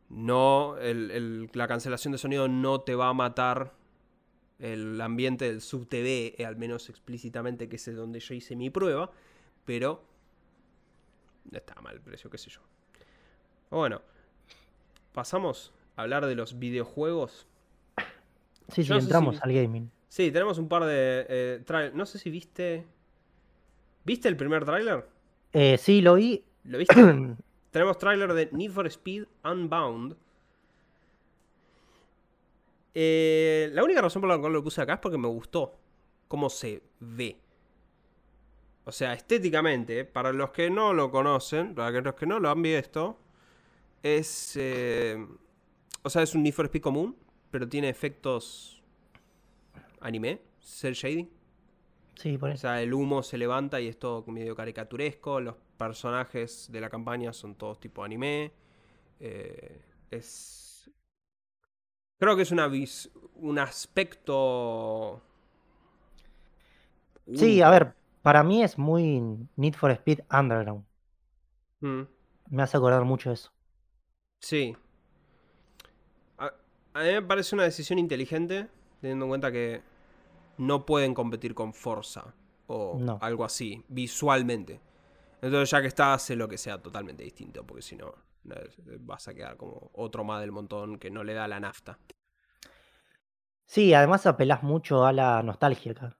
[0.08, 0.76] no
[1.52, 3.74] la cancelación de sonido no te va a matar
[4.58, 9.10] el ambiente del sub TV, al menos explícitamente que es donde yo hice mi prueba,
[9.64, 10.02] pero
[11.50, 12.60] no está mal el precio, qué sé yo.
[13.70, 14.00] Bueno,
[15.12, 17.46] pasamos a hablar de los videojuegos.
[18.68, 19.90] Sí, sí, entramos al gaming.
[20.08, 21.94] Sí, tenemos un par de eh, trailers.
[21.94, 22.86] No sé si viste.
[24.04, 25.06] ¿Viste el primer tráiler?
[25.52, 26.44] Eh, sí, lo vi.
[26.64, 26.94] ¿Lo viste?
[27.70, 30.16] tenemos tráiler de Need for Speed Unbound.
[33.00, 35.78] Eh, la única razón por la cual lo puse acá es porque me gustó
[36.26, 37.40] cómo se ve.
[38.82, 42.60] O sea, estéticamente, para los que no lo conocen, para los que no lo han
[42.60, 43.16] visto,
[44.02, 44.56] es.
[44.56, 45.24] Eh,
[46.02, 47.16] o sea, es un Need for Speed común,
[47.52, 48.82] pero tiene efectos.
[50.00, 51.30] anime, cel shading.
[52.16, 52.56] Sí, por eso.
[52.56, 55.40] O sea, el humo se levanta y es todo medio caricaturesco.
[55.40, 58.50] Los personajes de la campaña son todos tipo anime.
[59.20, 60.67] Eh, es.
[62.18, 62.70] Creo que es una
[63.36, 65.22] un aspecto.
[67.34, 69.20] Sí, a ver, para mí es muy
[69.56, 70.84] Need for Speed Underground.
[71.80, 72.02] Mm.
[72.50, 73.52] Me hace acordar mucho eso.
[74.40, 74.76] Sí.
[76.38, 76.52] A,
[77.02, 78.68] mí me parece una decisión inteligente,
[79.00, 79.82] teniendo en cuenta que
[80.56, 82.34] no pueden competir con Forza
[82.66, 84.80] o algo así, visualmente.
[85.40, 88.12] Entonces, ya que está, hace lo que sea totalmente distinto, porque si no,
[89.00, 91.98] vas a quedar como otro más del montón que no le da la nafta.
[93.64, 96.18] Sí, además apelás mucho a la nostalgia acá.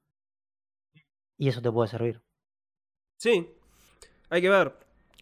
[1.37, 2.22] Y eso te puede servir.
[3.16, 3.54] Sí,
[4.28, 4.76] hay que ver.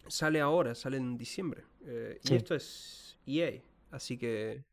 [0.07, 1.63] Sale ahora, sale en diciembre.
[1.85, 4.65] Eh, y esto es EA, así que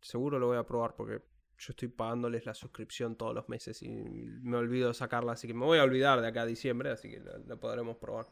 [0.00, 1.22] seguro lo voy a probar porque
[1.58, 5.54] yo estoy pagándoles la suscripción todos los meses y me olvido de sacarla, así que
[5.54, 8.26] me voy a olvidar de acá a diciembre, así que lo, podremos probar.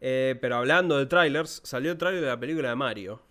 [0.00, 3.22] Eh, pero hablando de trailers, salió el trailer de la película de Mario.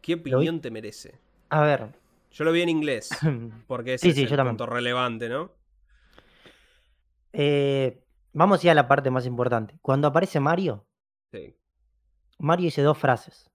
[0.00, 1.18] ¿Qué opinión te merece?
[1.48, 1.88] A ver.
[2.30, 3.10] Yo lo vi en inglés,
[3.66, 5.52] porque es el punto relevante, ¿no?
[7.32, 9.78] Eh, vamos ya a la parte más importante.
[9.82, 10.86] Cuando aparece Mario,
[12.38, 13.50] Mario dice dos frases.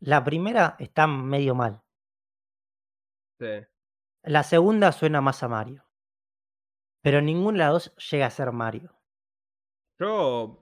[0.00, 1.82] La primera está medio mal.
[4.22, 5.84] La segunda suena más a Mario.
[7.00, 8.93] Pero ninguna de las dos llega a ser Mario.
[9.98, 10.60] Yo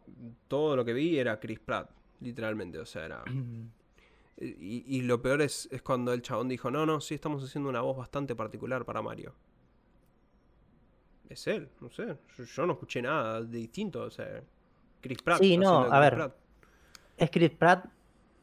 [0.49, 1.91] todo lo que vi era Chris Pratt,
[2.21, 2.79] literalmente.
[2.79, 3.25] O sea, era.
[4.39, 7.81] y, lo peor es, es, cuando el chabón dijo: No, no, sí, estamos haciendo una
[7.81, 9.35] voz bastante particular para Mario.
[11.29, 12.17] Es él, no sé.
[12.37, 14.03] Yo, no escuché nada de distinto.
[14.03, 14.43] O sea,
[15.01, 15.41] Chris Pratt.
[15.41, 16.33] Sí, no, a ver.
[17.17, 17.87] Es Chris Pratt,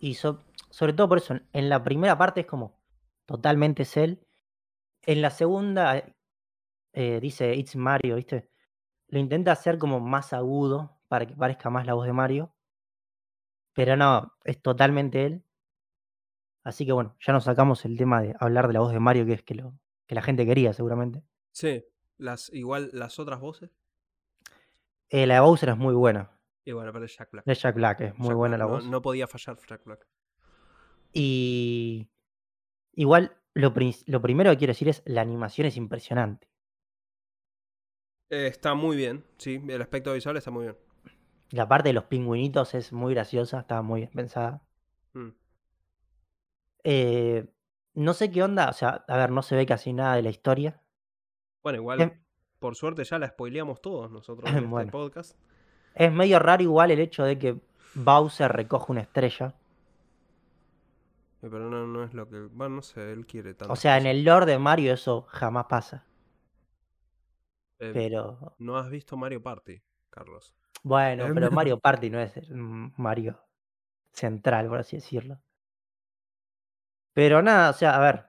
[0.01, 2.79] Y so- sobre todo por eso, en- en la primera parte es como
[3.25, 4.19] totalmente es él.
[5.05, 6.03] En la segunda
[6.93, 8.49] eh, dice It's Mario, ¿viste?
[9.09, 12.53] Lo intenta hacer como más agudo para que parezca más la voz de Mario.
[13.73, 15.43] Pero no, es totalmente él.
[16.63, 19.25] Así que bueno, ya nos sacamos el tema de hablar de la voz de Mario,
[19.25, 19.73] que es que, lo,
[20.05, 21.23] que la gente quería seguramente.
[21.51, 21.83] Sí,
[22.17, 23.71] las, igual las otras voces.
[25.09, 26.39] Eh, la de Bowser es muy buena.
[26.63, 27.45] Y bueno, pero es Jack Black.
[27.45, 28.85] De Jack Black es muy Jack buena Black, la voz.
[28.85, 30.07] No podía fallar Jack Black.
[31.11, 32.07] Y
[32.93, 33.73] igual lo,
[34.05, 36.47] lo primero que quiero decir es la animación es impresionante.
[38.29, 40.77] Eh, está muy bien, sí, el aspecto visual está muy bien.
[41.51, 44.61] La parte de los pingüinitos es muy graciosa, está muy bien pensada.
[45.13, 45.29] Mm.
[46.83, 47.47] Eh,
[47.95, 50.29] no sé qué onda, o sea, a ver, no se ve casi nada de la
[50.29, 50.79] historia.
[51.63, 52.23] Bueno, igual, Em-
[52.59, 54.91] por suerte ya la spoileamos todos nosotros en este Bueno.
[54.91, 55.35] podcast.
[55.95, 57.57] Es medio raro igual el hecho de que
[57.95, 59.55] Bowser recoge una estrella.
[61.41, 62.41] Eh, Pero no, no es lo que.
[62.41, 63.73] Bueno, no sé, él quiere tanto.
[63.73, 66.05] O sea, en el lore de Mario eso jamás pasa.
[67.79, 70.53] Eh, Pero No has visto Mario Party, Carlos.
[70.83, 72.53] bueno, Em- pero Mario Party no es el
[72.97, 73.39] Mario
[74.11, 75.41] central, por así decirlo.
[77.13, 78.25] Pero nada, o sea, a ver,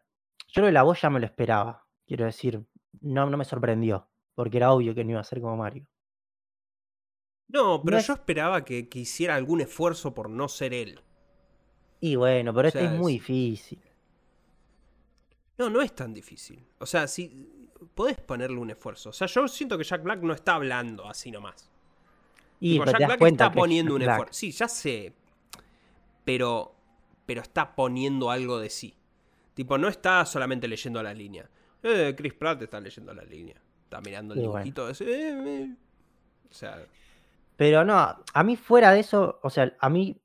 [0.49, 1.87] yo creo que la voz ya me lo esperaba.
[2.07, 2.65] Quiero decir,
[3.01, 5.87] no, no me sorprendió, porque era obvio que no iba a ser como Mario.
[7.49, 11.01] No, pero No es- yo esperaba que, que hiciera algún esfuerzo por no ser él.
[12.01, 13.83] Y bueno, pero O este es muy es- difícil.
[15.59, 16.65] No, no es tan difícil.
[16.79, 17.60] O sea, si
[17.95, 19.11] podés ponerle un esfuerzo.
[19.11, 21.71] O sea, yo siento que Jack Black no está hablando así nomás.
[22.61, 24.33] Y Tipo, Jack te das Black está poniendo Jack un esfuerzo.
[24.35, 25.13] Sí, ya sé.
[26.25, 26.75] Pero.
[27.27, 28.95] Pero está poniendo algo de sí.
[29.55, 31.49] Tipo, no está solamente leyendo la línea.
[31.83, 33.57] Eh, Chris Pratt está leyendo la línea.
[33.85, 34.65] Está mirando el Y bueno.
[34.65, 35.05] dibujito ese.
[35.05, 35.75] eh, eh.
[36.51, 36.85] O sea,
[37.57, 37.95] Pero no,
[38.35, 40.21] a mí fuera de eso, o sea, a mí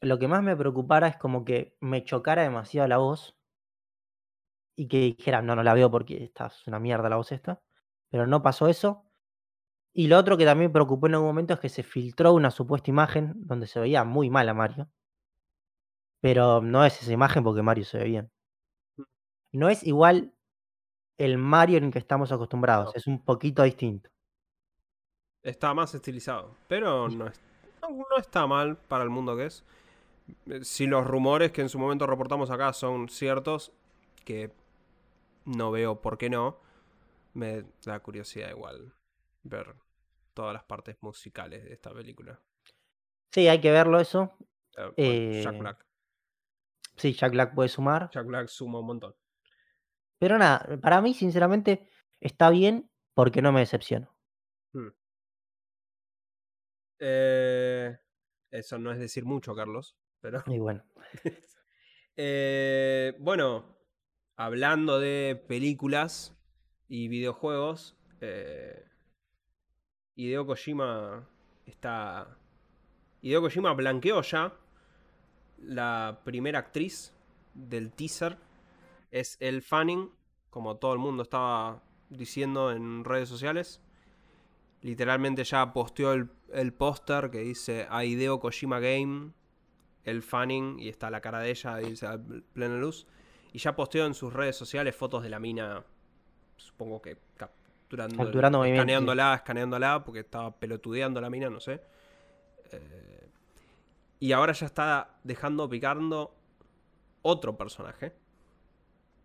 [0.00, 3.36] lo que más me preocupara es como que me chocara demasiado la voz
[4.76, 7.62] y que dijera, no, no la veo porque esta es una mierda la voz esta.
[8.10, 9.04] Pero no pasó eso.
[9.92, 12.50] Y lo otro que también me preocupó en algún momento es que se filtró una
[12.50, 14.88] supuesta imagen donde se veía muy mal a Mario.
[16.20, 18.30] Pero no es esa imagen porque Mario se ve bien.
[19.52, 20.34] No es igual
[21.18, 22.92] el Mario en el que estamos acostumbrados, No.
[22.96, 24.10] es un poquito distinto.
[25.42, 26.56] está más estilizado.
[26.68, 27.40] Pero no, es-
[27.82, 29.64] no, no está mal para el mundo que es.
[30.62, 33.70] Si los rumores que en su momento reportamos acá son ciertos,
[34.24, 34.50] que
[35.44, 36.60] no veo por qué no,
[37.34, 38.94] me da curiosidad igual
[39.42, 39.74] ver
[40.32, 42.40] todas las partes musicales de esta película.
[43.30, 44.36] Sí, hay que verlo eso.
[44.76, 45.86] Bueno, Jack Eh, Black.
[46.96, 48.10] Sí, Jack Black puede sumar.
[48.10, 49.14] Jack Black suma un montón.
[50.18, 51.88] Pero nada, para mí, sinceramente,
[52.20, 54.14] está bien porque no me decepciono.
[54.72, 54.88] Hmm.
[57.00, 57.98] Eh,
[58.50, 60.42] eso no es decir mucho, Carlos, pero...
[60.46, 60.84] Y bueno,
[62.16, 63.73] Eh, bueno,
[64.36, 66.36] hablando de películas
[66.88, 68.84] y videojuegos, eh,
[70.16, 71.28] Hideo Kojima
[71.66, 72.36] está.
[73.22, 74.54] Hideo Kojima blanqueó ya
[75.58, 77.12] la primera actriz
[77.54, 78.38] del teaser.
[79.10, 80.10] Es El Fanning,
[80.50, 83.80] como todo el mundo estaba diciendo en redes sociales.
[84.82, 89.32] Literalmente ya posteó el, el póster que dice a Hideo Kojima Game
[90.04, 92.18] el fanning y está la cara de ella a
[92.52, 93.06] plena luz.
[93.54, 95.84] Y ya posteó en sus redes sociales fotos de la mina,
[96.56, 101.80] supongo que capturando, Capturando escaneándola, escaneándola, porque estaba pelotudeando la mina, no sé.
[102.72, 103.28] Eh,
[104.18, 106.34] y ahora ya está dejando picando
[107.22, 108.12] otro personaje,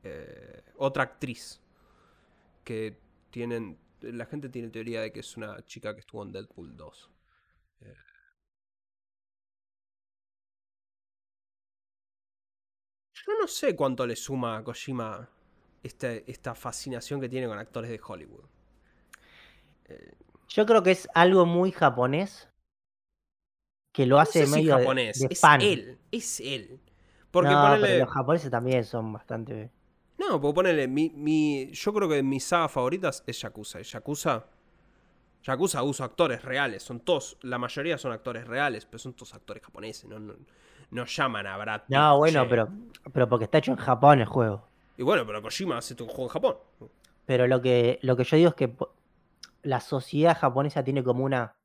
[0.04, 1.60] eh, otra actriz,
[2.64, 3.00] que
[3.32, 7.10] tienen, la gente tiene teoría de que es una chica que estuvo en Deadpool 2.
[7.82, 7.96] Eh,
[13.30, 15.30] Yo no sé cuánto le suma a Kojima
[15.84, 18.44] este- esta fascinación que tiene con actores de Hollywood.
[20.50, 22.50] yo creo que es algo muy japonés
[23.92, 25.62] que lo No hace sé si medio de- japonés, de, es fan.
[25.62, 26.80] él, es él.
[27.32, 27.88] Porque no, ponele.
[27.88, 29.72] pero los japoneses también son bastante.
[30.18, 30.88] No, porque ponele.
[30.88, 33.80] Mi, mi- yo creo que mis sagas favoritas es Yakuza.
[33.80, 34.46] Y Yakuza.
[35.44, 36.84] Yakuza usa actores reales.
[36.84, 37.38] Son todos.
[37.42, 40.06] La mayoría son actores reales, pero son todos actores japoneses.
[40.10, 40.36] No, no,
[40.92, 42.50] no llaman a Brad Pitt, No, bueno, che.
[42.50, 42.70] pero,
[43.14, 44.68] pero porque está hecho en Japón el juego.
[44.98, 46.58] Y bueno, pero Kojima hace un juego en Japón.
[47.26, 48.76] Pero lo que, lo que yo digo es que
[49.62, 51.56] la sociedad japonesa tiene como una.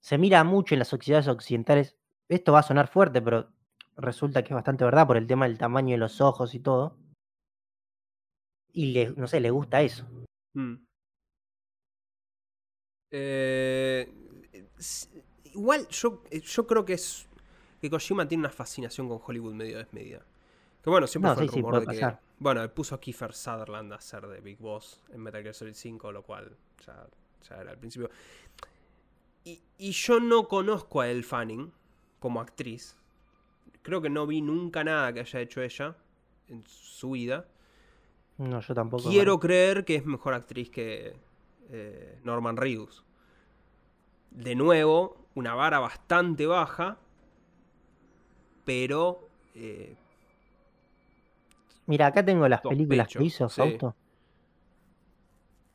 [0.00, 1.96] Se mira mucho en las sociedades occidentales.
[2.28, 3.48] Esto va a sonar fuerte, pero
[3.96, 6.96] resulta que es bastante verdad por el tema del tamaño de los ojos y todo.
[8.72, 10.06] Y le, no sé, le gusta eso.
[10.54, 10.74] Mm.
[13.10, 14.12] Eh,
[15.44, 17.25] igual yo, yo creo que es
[17.86, 20.24] que Kojima tiene una fascinación con Hollywood medio desmedida.
[20.82, 21.86] Que bueno, siempre No, fue sí, el rumor puede de que.
[21.86, 22.20] pasar.
[22.38, 26.12] Bueno, puso a Kiefer Sutherland a ser de Big Boss en Metal Gear Solid 5,
[26.12, 27.06] lo cual ya,
[27.48, 28.10] ya era al principio.
[29.44, 31.72] Y, y yo no conozco a Elle Fanning
[32.18, 32.96] como actriz.
[33.82, 35.96] Creo que no vi nunca nada que haya hecho ella
[36.48, 37.48] en su vida.
[38.38, 39.08] No, yo tampoco.
[39.08, 41.16] Quiero creer que es mejor actriz que
[41.70, 43.04] eh, Norman Reedus.
[44.30, 46.98] De nuevo, una vara bastante baja,
[48.66, 49.20] pero
[49.54, 49.96] eh,
[51.86, 53.56] Mira, acá tengo las películas que hizo sí.
[53.56, 53.94] Fausto.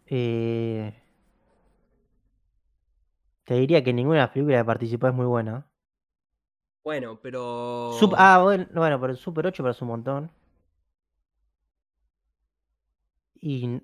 [0.07, 0.93] Eh,
[3.45, 5.65] te diría que ninguna de las películas que participó es muy buena.
[6.83, 7.91] bueno, pero...
[8.17, 10.31] Ah, bueno, bueno, pero el Super 8 parece un montón.
[13.39, 13.81] Y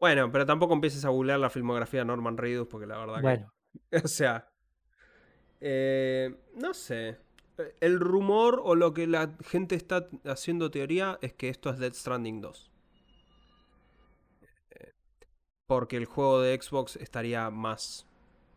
[0.00, 3.52] Bueno, pero tampoco empieces a googlear la filmografía de Norman Reedus porque la verdad bueno,
[3.90, 3.98] que...
[4.04, 4.48] O sea...
[5.60, 7.25] eh, no sé.
[7.80, 11.92] El rumor o lo que la gente está haciendo teoría es que esto es Dead
[11.92, 12.70] Stranding 2.
[14.70, 14.92] Eh,
[15.66, 18.06] Porque el juego de Xbox estaría más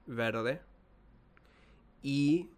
[0.07, 0.61] verde.
[2.01, 2.49] Y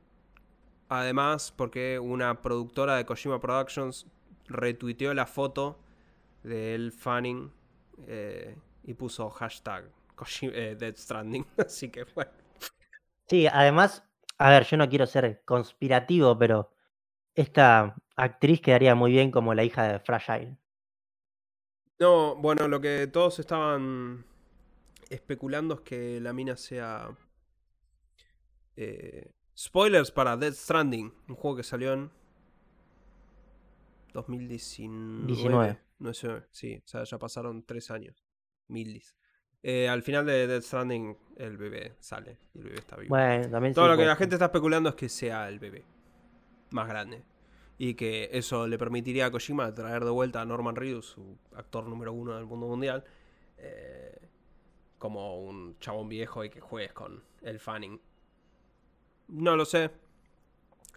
[0.89, 4.07] además porque una productora de Kojima Productions
[4.47, 5.79] retuiteó la foto
[6.43, 7.51] del fanning
[8.07, 11.45] eh, y puso hashtag Kojima- eh, Dead Stranding.
[11.57, 12.31] Así que bueno.
[13.29, 14.03] sí, además,
[14.45, 16.71] a ver, yo no quiero ser conspirativo, pero
[17.35, 20.57] esta actriz quedaría muy bien como la hija de Fragile.
[21.99, 24.25] No, bueno, lo que todos estaban
[25.09, 27.15] especulando es que la mina sea.
[28.75, 32.11] eh, spoilers para Death Stranding, un juego que salió en
[34.13, 35.27] 2019.
[35.27, 35.79] 19.
[35.99, 38.25] No sé, sí, o sea, ya pasaron tres años.
[38.67, 39.15] Mildis.
[39.63, 43.09] Eh, al final de Death Stranding, el bebé sale y el bebé está vivo.
[43.09, 45.85] Bueno, también Todo lo que la gente está especulando es que sea el bebé
[46.71, 47.23] más grande.
[47.77, 51.87] Y que eso le permitiría a Kojima traer de vuelta a Norman Reedus, su actor
[51.87, 53.03] número uno del mundo mundial,
[53.57, 54.19] eh,
[54.99, 57.99] como un chabón viejo y que juegues con el Fanning.
[59.29, 59.89] No lo sé.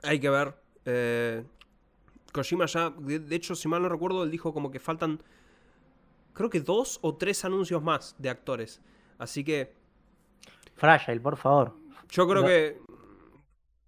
[0.02, 0.54] Hay que ver.
[0.84, 1.42] Eh,
[2.32, 5.22] Kojima ya, de, de hecho, si mal no recuerdo, él dijo como que faltan,
[6.34, 8.82] creo que dos o tres anuncios más de actores.
[9.18, 9.72] Así que
[10.74, 11.74] Fragile, por favor.
[12.10, 12.48] yo creo No.
[12.48, 12.78] que.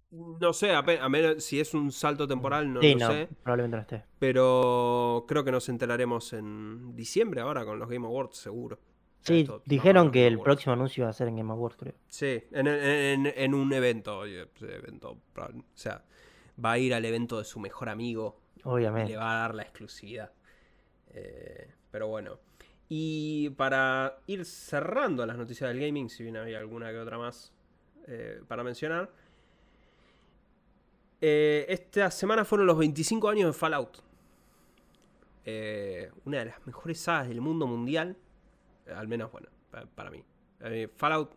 [0.09, 3.27] No sé, a, menos si es un salto temporal, no sí, no, sé.
[3.43, 4.03] probablemente no esté.
[4.19, 8.79] Pero creo que nos enteraremos en diciembre ahora con los Game Awards, seguro.
[9.19, 11.93] Sí, Esto, dijeron que el próximo anuncio va a ser en Game Awards, creo.
[12.07, 14.19] Sí, en, en- en- en un evento.
[14.19, 16.05] oye, evento O sea,
[16.63, 19.11] va a ir al evento de su mejor amigo y Obviamente.
[19.11, 20.31] le va a dar la exclusividad.
[21.09, 22.37] Eh, pero bueno.
[22.89, 27.51] Y para ir cerrando las noticias del gaming, si bien había alguna que otra más
[28.05, 29.09] eh, para mencionar.
[31.19, 33.97] eh, esta semana fueron los 25 años de Fallout.
[35.43, 38.15] Eh, una de las mejores sagas del mundo mundial.
[38.95, 40.23] al menos, bueno, pa- para mí.
[40.97, 41.31] Fallout.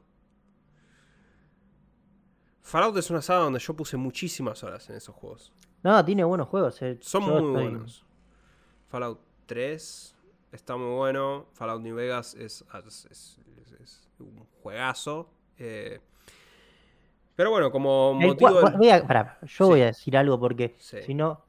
[2.60, 5.52] Fallout es una saga donde yo puse muchísimas horas en esos juegos.
[5.82, 6.78] No, tiene buenos juegos.
[7.00, 8.04] Son muy estoy- buenos.
[8.88, 10.16] Fallout 3
[10.52, 11.46] está muy bueno.
[11.52, 15.30] Fallout New Vegas es, es- es- es- es un juegazo.
[15.58, 16.00] eh.
[17.36, 18.60] pero bueno, como El motivo.
[18.62, 19.62] del- voy a- pará, yo Sí.
[19.64, 20.98] voy a decir algo porque Sí.
[21.02, 21.46] si no,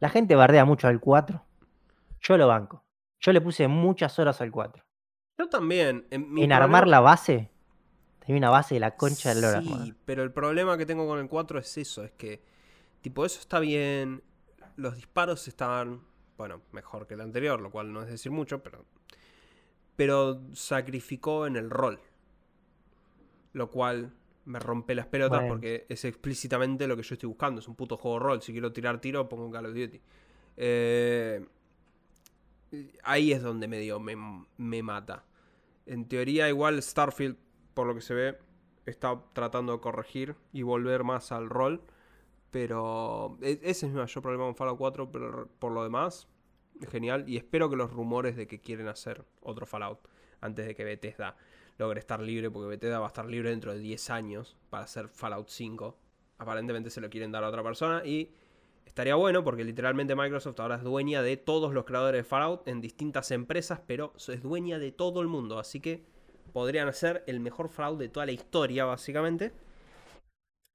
[0.00, 1.44] la gente bardea mucho al 4.
[2.20, 2.84] Yo lo banco.
[3.20, 4.82] Yo le puse muchas horas al 4.
[5.38, 6.06] Yo también.
[6.10, 7.50] En, mi En armar la base,
[8.20, 9.62] tenía una base de la concha del lora.
[9.62, 12.42] Sí, pero el problema que tengo con el 4 es eso, es que
[13.00, 14.22] tipo eso está bien,
[14.76, 16.02] los disparos estaban,
[16.36, 18.84] bueno, mejor que el anterior, lo cual no es decir mucho, pero
[19.96, 22.00] pero sacrificó en el rol.
[23.52, 24.12] Lo cual
[24.44, 25.54] me rompe las pelotas Bueno.
[25.54, 28.52] porque es explícitamente lo que yo estoy buscando, es un puto juego de rol, si
[28.52, 30.00] quiero tirar tiro pongo un Call of Duty.
[30.56, 31.46] Eh,
[33.04, 34.16] ahí es donde medio me,
[34.56, 35.24] me mata.
[35.86, 37.36] En teoría, igual Starfield,
[37.74, 38.38] por lo que se ve,
[38.86, 41.82] está tratando de corregir y volver más al rol.
[42.50, 46.28] Pero e- ese es mi mayor problema con Fallout 4, pero por lo demás,
[46.90, 47.24] genial.
[47.28, 50.00] Y espero que los rumores de que quieren hacer otro Fallout
[50.40, 51.36] antes de que Bethesda
[51.78, 55.08] logre estar libre, porque Bethesda va a estar libre dentro de 10 años para hacer
[55.08, 55.96] Fallout 5.
[56.38, 58.32] Aparentemente se lo quieren dar a otra persona y
[58.84, 62.80] estaría bueno porque literalmente Microsoft ahora es dueña de todos los creadores de Fallout en
[62.80, 66.04] distintas empresas, pero es dueña de todo el mundo, así que
[66.52, 69.52] podrían hacer el mejor Fallout de toda la historia, básicamente.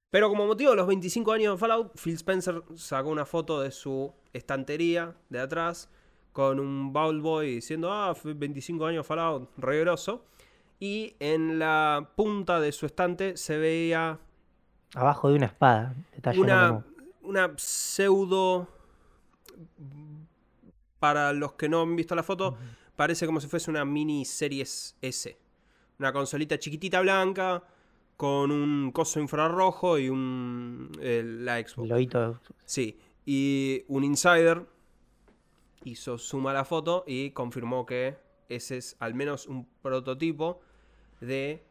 [0.10, 3.72] Pero como motivo de los 25 años de Fallout, Phil Spencer sacó una foto de
[3.72, 5.90] su estantería de atrás
[6.34, 10.26] con un Bowl Boy diciendo, ah, fue 25 años de Fallout, re grosso.
[10.80, 14.20] Y en la punta de su estante se veía
[14.96, 15.96] Abajo de una espada.
[17.22, 18.68] Una pseudo...
[21.00, 22.58] Para los que no han visto la foto,
[22.98, 25.38] parece como si fuese una mini Series S.
[25.98, 27.64] Una consolita chiquitita blanca
[28.20, 31.78] con un coso infrarrojo y un eh, la Xbox.
[31.84, 32.42] El loguito.
[32.66, 34.66] Sí, y un insider
[35.86, 38.18] hizo suma la foto y confirmó que
[38.50, 40.60] ese es al menos un prototipo
[41.22, 41.64] de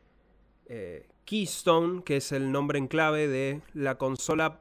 [0.71, 4.61] eh, Keystone, que es el nombre en clave de la consola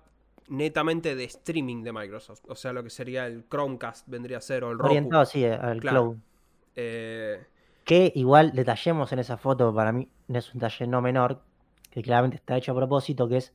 [0.49, 2.41] netamente de streaming de Microsoft.
[2.49, 4.89] O sea, lo que sería el Chromecast vendría a ser, o el Roku.
[4.89, 6.01] Orientado, sí, al Claro.
[6.03, 6.17] cloud.
[6.75, 7.45] Eh,
[7.85, 11.41] Que igual detallemos en esa foto, para mí es un detalle no menor,
[11.89, 13.53] que claramente está hecho a propósito, que es,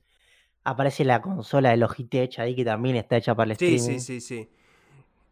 [0.65, 4.01] aparece la consola de Logitech ahí, que también está hecha para el sí, streaming.
[4.01, 4.51] sí, sí, sí.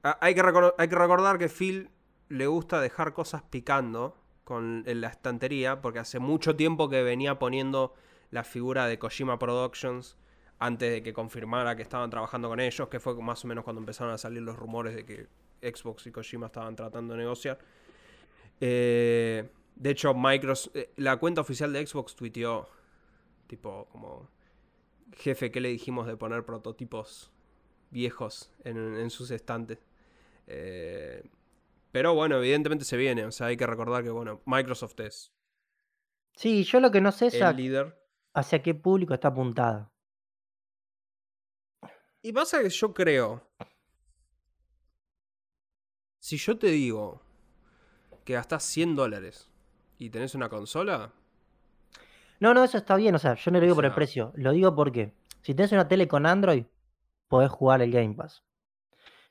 [0.03, 0.43] Ah, hay, que
[0.79, 1.91] hay que recordar que Phil
[2.29, 7.39] le gusta dejar cosas picando con, en la estantería, porque hace mucho tiempo que venía
[7.39, 7.95] poniendo
[8.31, 10.17] la figura de Kojima Productions
[10.59, 13.81] antes de que confirmara que estaban trabajando con ellos, que fue más o menos cuando
[13.81, 15.27] empezaron a salir los rumores de que
[15.63, 17.59] Xbox y Kojima estaban tratando de negociar.
[18.61, 22.69] Eh, de hecho, Microsoft, eh, la cuenta oficial de Xbox tuiteó,
[23.51, 24.31] tipo, como,
[25.17, 27.33] jefe, ¿qué le dijimos de poner prototipos
[27.91, 29.79] viejos en, en sus estantes?
[30.47, 31.25] Eh,
[31.93, 35.33] pero bueno, evidentemente se viene, o sea, hay que recordar que, bueno, Microsoft es
[36.35, 37.97] Sí, yo lo que no sé es a- líder.
[38.35, 39.93] hacia qué público está apuntada.
[42.23, 43.43] Y pasa que yo creo.
[46.19, 47.21] Si yo te digo
[48.25, 49.49] que gastás 100 dólares
[49.99, 51.13] y tenés una consola,
[52.41, 54.53] No, no, eso está bien, o sea, yo no lo digo por el precio, lo
[54.53, 55.13] digo porque
[55.43, 56.65] si tenés una tele con Android,
[57.29, 58.43] podés jugar el Game Pass.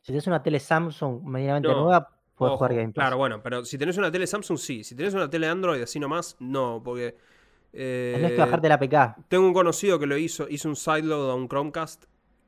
[0.02, 2.94] Si tenés una tele Samsung medianamente No, nueva, podés jugar Game Pass.
[3.04, 4.84] claro, bueno, pero si tenés una tele Samsung, sí.
[4.84, 7.18] Si tenés una tele Android así nomás, no, porque.
[7.72, 9.18] Tenés que eh, bajarte la PK.
[9.28, 12.06] Tengo un conocido que lo hizo, hizo un sideload a un Chromecast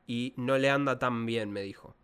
[0.07, 1.95] y no le anda tan bien, me dijo.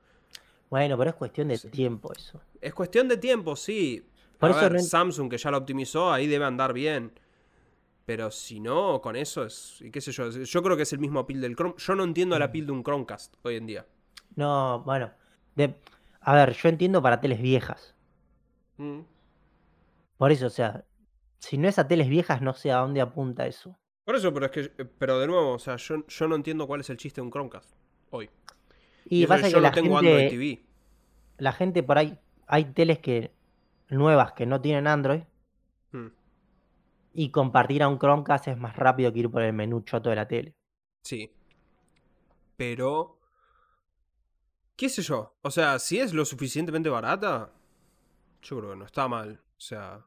[0.69, 1.69] Bueno, pero es cuestión de Sí.
[1.69, 2.41] tiempo eso.
[2.61, 4.05] Es cuestión de tiempo, sí.
[4.37, 7.11] Por a eso ver, no en- Samsung, que ya lo optimizó, ahí debe andar bien.
[8.07, 9.81] Pero si no, con eso es.
[9.81, 10.29] y qué sé yo.
[10.31, 11.75] Yo creo que es el mismo appeal del Chrome.
[11.77, 12.37] Yo no entiendo Mm.
[12.37, 13.85] el appeal de un Chromecast hoy en día.
[14.35, 15.11] No, bueno.
[15.55, 15.75] de-
[16.21, 17.95] a ver, yo entiendo para teles viejas.
[18.77, 18.99] Mm.
[20.17, 20.85] Por eso, o sea,
[21.39, 23.77] si no es a teles viejas, no sé a dónde apunta eso.
[24.05, 24.69] Por eso, pero es que.
[24.85, 27.31] Pero de nuevo, o sea, yo, yo no entiendo cuál es el chiste de un
[27.31, 27.73] Chromecast
[28.11, 28.29] hoy.
[29.05, 30.65] Y, pasa que la tengo Android gente, TV.
[31.39, 33.31] la gente por ahí, hay teles que
[33.89, 35.25] nuevas que no tienen Android Mm.
[37.19, 40.15] Y compartir a un Chromecast es más rápido que ir por el menú choto de
[40.15, 40.53] la tele.
[41.01, 41.33] Sí.
[42.55, 43.19] Pero.
[44.75, 45.35] ¿Qué sé yo?
[45.41, 47.51] O sea, si es lo suficientemente barata,
[48.43, 49.41] yo creo que no está mal.
[49.57, 50.05] O sea.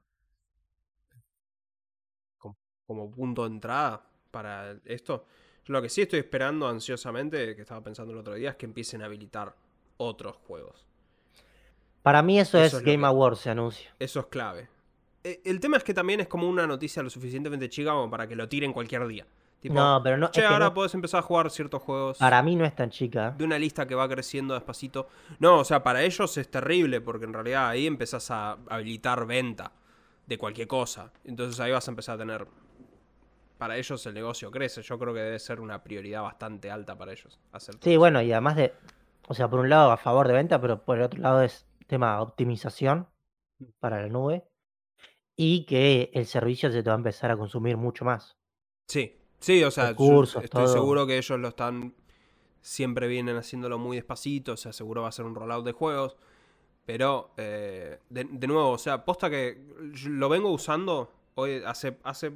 [2.39, 2.55] com-
[2.87, 5.25] Como punto de entrada para esto.
[5.67, 9.03] Lo que sí estoy esperando ansiosamente, que estaba pensando el otro día, es que empiecen
[9.03, 9.55] a habilitar
[9.97, 10.87] otros juegos.
[12.03, 13.95] Para mí eso, Eso es Game que- Awards, se anuncia.
[13.99, 14.69] Eso es clave.
[15.25, 18.27] Eh, El tema es que también es como una noticia lo suficientemente chica como para
[18.27, 19.27] que lo tiren cualquier día.
[19.61, 22.17] Tipo, No, pero no, es che, que ahora no- podés empezar a jugar ciertos juegos.
[22.19, 23.33] para mí no es tan chica.
[23.37, 25.09] de una lista que va creciendo despacito.
[25.39, 29.73] No, o sea, para ellos es terrible porque en realidad ahí empezás a habilitar venta
[30.27, 31.13] de cualquier cosa.
[31.25, 32.47] Entonces ahí vas a empezar a tener...
[33.59, 34.81] Para ellos el negocio crece.
[34.81, 37.39] Yo creo que debe ser una prioridad bastante alta para ellos.
[37.53, 37.99] Hacer Sí, eso.
[37.99, 38.73] bueno, y además de,
[39.29, 41.67] o sea, por un lado a favor de venta, pero por el otro lado es
[41.87, 43.07] tema optimización
[43.79, 44.45] para la nube
[45.43, 48.37] y que el servicio se te va a empezar a consumir mucho más.
[48.87, 50.69] Sí, sí, o sea, yo estoy todo.
[50.69, 51.95] seguro que ellos lo están...
[52.61, 56.19] Siempre vienen haciéndolo muy despacito, o sea, seguro va a ser un rollout de juegos.
[56.85, 59.65] Pero, eh, de, de nuevo, o sea, posta que
[60.05, 62.33] lo vengo usando hoy, hace, hace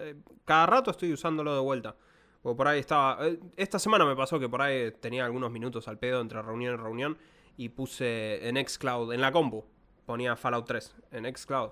[0.00, 1.96] eh, cada rato estoy usándolo de vuelta.
[2.42, 5.88] O por ahí estaba, eh, esta semana me pasó que por ahí tenía algunos minutos
[5.88, 7.16] al pedo entre reunión y reunión
[7.56, 9.64] y puse en Xcloud, en la compu,
[10.04, 11.70] ponía Fallout 3 en Xcloud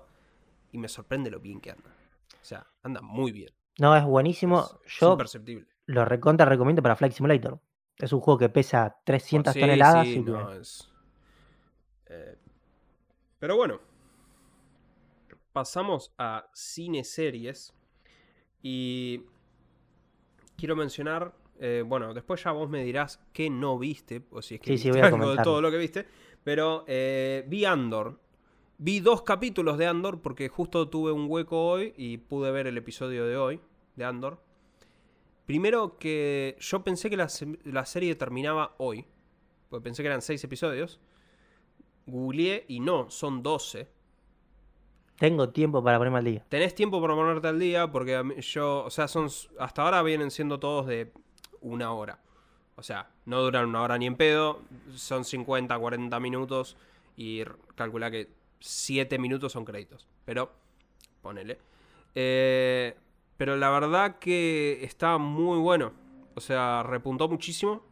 [0.71, 1.89] y me sorprende lo bien que anda.
[2.41, 3.51] O sea, anda muy bien.
[3.79, 4.67] No, es buenísimo.
[4.85, 5.67] Es Yo imperceptible.
[5.87, 7.59] lo recontra recomiendo para Flight Simulator.
[7.97, 10.89] Es un juego que pesa 300 Sí, toneladas sí, y que- no, es-
[12.07, 12.37] eh,
[13.39, 13.79] Pero bueno.
[15.53, 17.73] Pasamos a cine series.
[18.61, 19.23] Y
[20.57, 21.33] quiero mencionar.
[21.63, 24.23] eh, bueno, después ya vos me dirás qué no viste.
[24.31, 26.07] O si es que Sí, sí, voy a algo de todo lo que viste.
[26.43, 28.19] Pero eh, vi Andor.
[28.83, 32.79] Vi dos capítulos de Andor porque justo tuve un hueco hoy y pude ver el
[32.79, 33.61] episodio de hoy
[33.95, 34.41] de Andor.
[35.45, 37.27] Primero que yo pensé que la,
[37.63, 39.05] la serie terminaba hoy.
[39.69, 40.99] Porque pensé que eran seis episodios.
[42.07, 43.87] Googleé y no, son 12.
[45.19, 46.45] tengo tiempo para ponerme al día.
[46.49, 49.27] Tenés tiempo para ponerte al día porque yo, o sea, son
[49.59, 51.13] hasta ahora vienen siendo todos de
[51.59, 52.19] una hora.
[52.75, 54.61] O O sea, no duran una hora ni en pedo,
[54.95, 56.77] son 50, 40 minutos
[57.15, 57.43] y
[57.75, 60.07] calcula que 7 minutos son créditos.
[60.25, 60.51] Pero,
[61.21, 61.59] ponele.
[62.15, 62.95] Eh,
[63.37, 65.91] pero la verdad que está muy bueno.
[66.35, 67.85] O sea, repuntó muchísimo.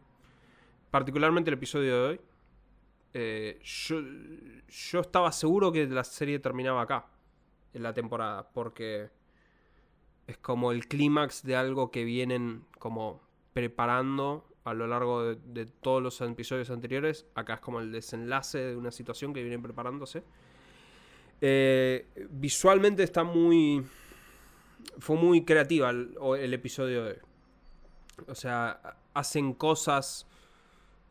[0.90, 2.20] Particularmente el episodio de hoy.
[3.12, 4.00] Eh, yo,
[4.68, 7.06] yo estaba seguro que la serie terminaba acá.
[7.74, 8.48] En la temporada.
[8.52, 9.10] Porque
[10.26, 13.20] es como el clímax de algo que vienen como
[13.52, 17.26] preparando a lo largo de, todos los episodios anteriores.
[17.34, 20.22] Acá es como el desenlace de una situación que vienen preparándose.
[21.40, 23.84] Eh, visualmente está muy.
[24.98, 27.18] Fue muy creativa el, episodio de.
[28.26, 30.26] O sea, hacen cosas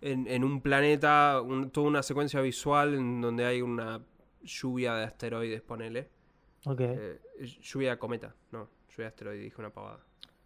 [0.01, 4.01] en, un planeta, toda una secuencia visual en donde hay una
[4.43, 6.09] lluvia de asteroides, ponele.
[6.65, 6.82] Ok.
[6.82, 7.19] Eh,
[7.61, 9.99] lluvia de cometa, no, lluvia de asteroides, dije una pavada.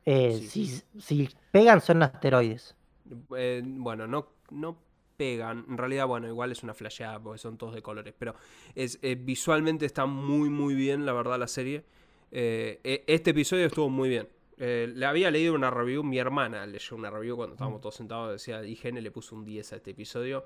[0.06, 2.76] Eh, si, pegan son asteroides.
[3.06, 4.78] Bueno, no, no
[5.18, 5.66] pegan.
[5.70, 8.14] En realidad, bueno, igual es una flasheada porque son todos de colores.
[8.18, 8.36] Pero
[8.76, 11.84] es, eh, visualmente está muy, muy bien, la verdad, la serie.
[12.32, 14.28] Eh, e, este episodio estuvo muy bien.
[14.58, 18.64] le había leído una review, mi hermana leyó una review cuando estábamos todos sentados, decía
[18.64, 20.46] IGN le puso un 10 a este episodio.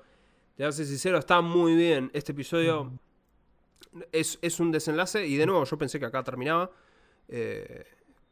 [0.56, 2.10] Te voy a ser sincero, está muy bien.
[2.14, 2.98] Este episodio
[4.10, 6.70] es, es, un desenlace y de nuevo yo pensé que acá terminaba.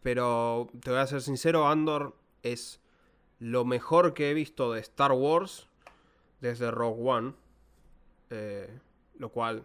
[0.02, 2.80] pero te voy a ser sincero, Andor es
[3.38, 5.68] lo mejor que he visto de Star Wars
[6.40, 7.34] desde Rogue One.
[8.30, 8.78] Eh,
[9.18, 9.64] lo cual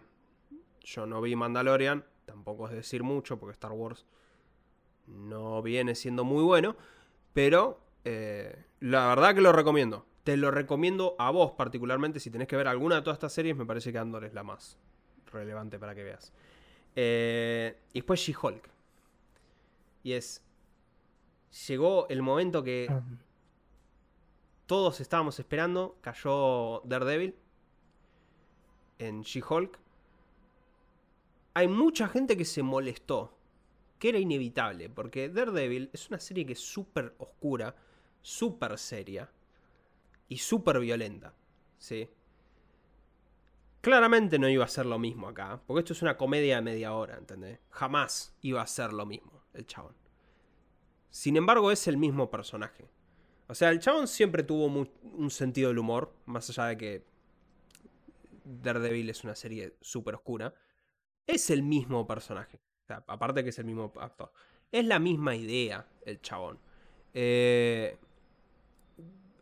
[0.80, 2.04] yo no vi Mandalorian.
[2.24, 4.06] Tampoco es decir mucho porque Star Wars
[5.06, 6.76] no viene siendo muy bueno.
[7.32, 10.06] Pero eh, la verdad que lo recomiendo.
[10.24, 12.20] Te lo recomiendo a vos particularmente.
[12.20, 14.42] Si tenés que ver alguna de todas estas series, me parece que Andor es la
[14.42, 14.78] más
[15.32, 16.32] relevante para que veas.
[16.94, 18.68] Eh, y después She-Hulk.
[20.04, 20.42] Y es...
[21.68, 22.88] Llegó el momento que
[24.72, 25.98] todos estábamos esperando.
[26.00, 27.36] Cayó Daredevil
[28.98, 29.78] en She-Hulk.
[31.52, 33.36] Hay mucha gente que se molestó.
[33.98, 34.88] Que era inevitable.
[34.88, 37.76] Porque Daredevil es una serie que es súper oscura.
[38.22, 39.30] Súper seria.
[40.30, 41.34] Y súper violenta.
[41.76, 42.08] ¿Sí?
[43.82, 45.60] Claramente no iba a ser lo mismo acá.
[45.66, 47.58] Porque esto es una comedia de media hora, ¿entendés?
[47.68, 49.96] Jamás iba a ser lo mismo, el chabón.
[51.10, 52.88] Sin embargo, es el mismo personaje.
[53.52, 57.04] O sea, el chabón siempre tuvo un sentido del humor, más allá de que
[58.44, 60.54] Daredevil es una serie súper oscura.
[61.26, 62.56] Es el mismo personaje.
[62.56, 64.32] O sea, aparte que es el mismo actor.
[64.70, 66.60] Es la misma idea el chabón.
[67.12, 67.98] Eh,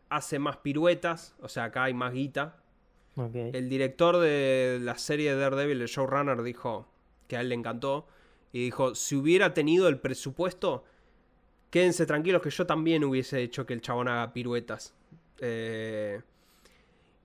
[0.09, 2.57] hace más piruetas, o sea, acá hay más guita.
[3.15, 6.89] El director de la serie de Daredevil, el showrunner, dijo
[7.29, 8.09] que a él le encantó.
[8.51, 10.83] Y dijo, si hubiera tenido el presupuesto,
[11.71, 14.95] quédense tranquilos que yo también hubiese hecho que el chabón haga piruetas.
[15.39, 16.21] Eh,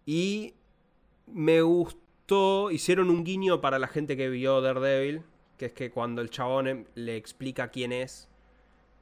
[0.05, 0.53] y
[1.27, 5.23] me gustó, hicieron un guiño para la gente que vio Daredevil,
[5.57, 8.29] que es que cuando el chabón em, le explica quién es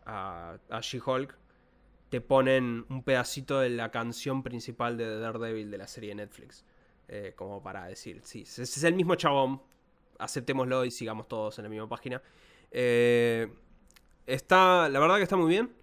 [0.05, 1.37] a, She-Hulk,
[2.09, 6.65] te ponen un pedacito de la canción principal de Daredevil de la serie de Netflix.
[7.09, 9.61] Eh, como para decir, sí, es el mismo chabón,
[10.19, 12.21] aceptémoslo y sigamos todos en la misma página.
[12.71, 13.51] Eh,
[14.25, 15.73] Está, la verdad que está muy bien.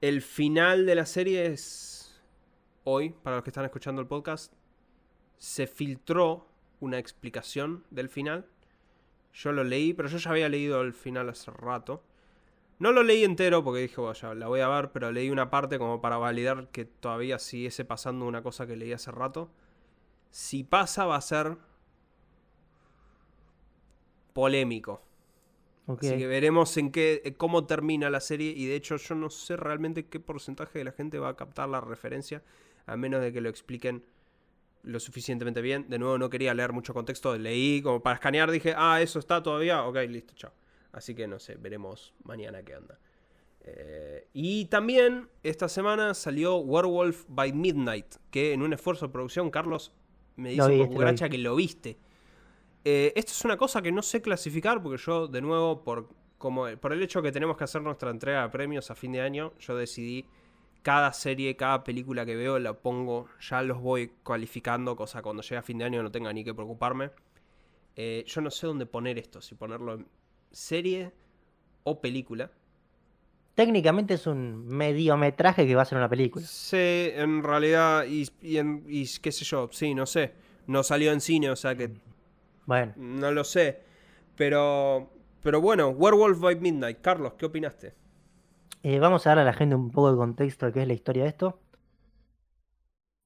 [0.00, 2.20] El final de la serie es
[2.84, 4.52] hoy, para los que están escuchando el podcast,
[5.38, 6.46] se filtró
[6.80, 8.46] una explicación del final.
[9.32, 12.02] Yo lo leí, pero yo ya había leído el final hace rato.
[12.78, 15.48] No lo leí entero porque dije, bueno, ya la voy a ver, pero leí una
[15.48, 19.50] parte como para validar que todavía siguiese pasando una cosa que leí hace rato.
[20.30, 21.56] Si pasa va a ser
[24.32, 25.02] polémico.
[26.00, 28.52] Así que veremos en qué, eh, cómo termina la serie.
[28.56, 31.68] Y de hecho, yo no sé realmente qué porcentaje de la gente va a captar
[31.68, 32.42] la referencia.
[32.86, 34.04] A menos de que lo expliquen
[34.82, 35.88] lo suficientemente bien.
[35.88, 37.36] De nuevo, no quería leer mucho contexto.
[37.36, 38.50] Leí como para escanear.
[38.50, 39.84] Dije, ah, eso está todavía.
[39.84, 40.52] Ok, listo, chao.
[40.92, 42.98] Así que no sé, veremos mañana qué anda.
[43.64, 48.16] Eh, y también esta semana salió Werewolf by Midnight.
[48.30, 49.92] Que en un esfuerzo de producción, Carlos
[50.36, 51.98] me dice con gracha que lo viste.
[52.84, 56.08] Eh, esto es una cosa que no sé clasificar porque yo, de nuevo, por,
[56.38, 59.20] como, por el hecho que tenemos que hacer nuestra entrega de premios a fin de
[59.20, 60.26] año, yo decidí
[60.82, 65.58] cada serie, cada película que veo la pongo, ya los voy cualificando, cosa cuando llegue
[65.58, 67.10] a fin de año no tenga ni que preocuparme.
[67.94, 70.06] Eh, yo no sé dónde poner esto, si ponerlo en
[70.50, 71.12] serie
[71.84, 72.50] o película.
[73.54, 76.44] Técnicamente es un mediometraje que va a ser una película.
[76.46, 80.32] Sí, en realidad, y, y, y qué sé yo, sí, no sé.
[80.66, 81.90] No salió en cine, o sea que
[82.66, 82.92] bueno.
[82.96, 83.82] No lo sé.
[84.36, 85.10] Pero,
[85.42, 87.00] pero bueno, Werewolf by Midnight.
[87.00, 87.94] Carlos, ¿qué opinaste?
[88.82, 90.94] Eh, vamos a darle a la gente un poco de contexto de qué es la
[90.94, 91.60] historia de esto.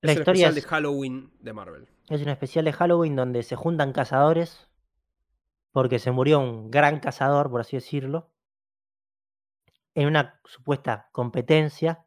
[0.03, 1.89] La es el historia especial de Halloween de Marvel.
[2.11, 4.69] es un especial de Halloween donde se juntan cazadores
[5.73, 8.31] porque se murió un gran cazador, por así decirlo,
[9.95, 12.07] en una supuesta competencia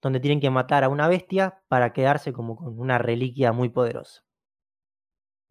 [0.00, 4.24] donde tienen que matar a una bestia para quedarse como con una reliquia muy poderosa.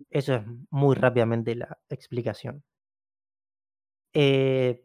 [0.09, 2.63] Eso es muy rápidamente la explicación.
[4.13, 4.83] Eh,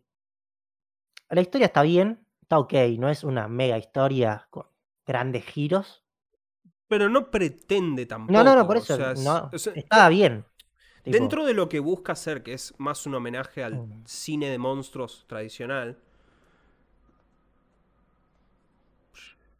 [1.30, 4.66] la historia está bien, está ok, no es una mega historia con
[5.06, 6.04] grandes giros.
[6.88, 8.32] Pero no pretende tampoco.
[8.32, 10.44] No, no, no, por o eso sea, es- no, o sea, estaba bien.
[11.02, 14.04] tipo, Dentro de lo que busca hacer, que es más un homenaje al Mm.
[14.06, 15.98] cine de monstruos tradicional,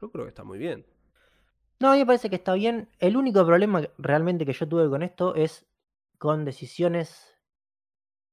[0.01, 0.85] yo creo que está muy bien.
[1.81, 2.89] No, a mí me parece que está bien.
[2.99, 5.67] El único problema que- realmente que yo tuve con esto es
[6.19, 7.37] con decisiones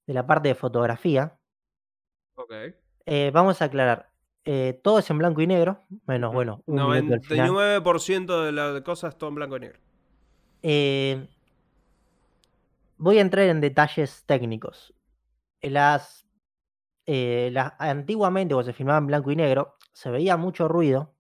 [0.08, 1.38] de la parte de fotografía.
[2.36, 2.54] Ok.
[3.06, 4.12] Eh, vamos a aclarar.
[4.48, 7.48] eh, todo es en blanco y negro, menos, bueno, un minuto al final.
[7.48, 9.80] 99% de las cosas todo en blanco y negro.
[10.62, 11.28] Eh,
[12.98, 14.94] voy a entrar en detalles técnicos.
[15.62, 16.28] Las,
[17.08, 21.15] eh, las- antiguamente, cuando se filmaba en blanco y negro, se veía mucho ruido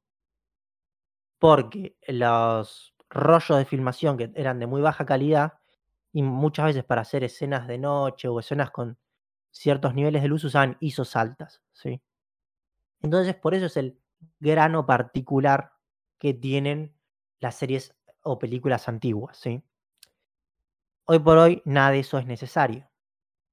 [1.39, 5.53] porque los rollos de filmación que eran de muy baja calidad
[6.11, 8.97] y muchas veces para hacer escenas de noche o escenas con
[9.51, 12.01] ciertos niveles de luz usaban ISOs altas, ¿sí?
[13.01, 13.99] Entonces, por eso es el
[14.39, 15.73] grano particular
[16.17, 16.95] que tienen
[17.39, 19.63] las series o películas antiguas, ¿sí?
[21.05, 22.89] Hoy por hoy nada de eso es necesario,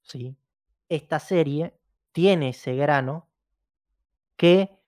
[0.00, 0.36] ¿sí?
[0.88, 1.78] Esta serie
[2.12, 3.28] tiene ese grano
[4.36, 4.80] que,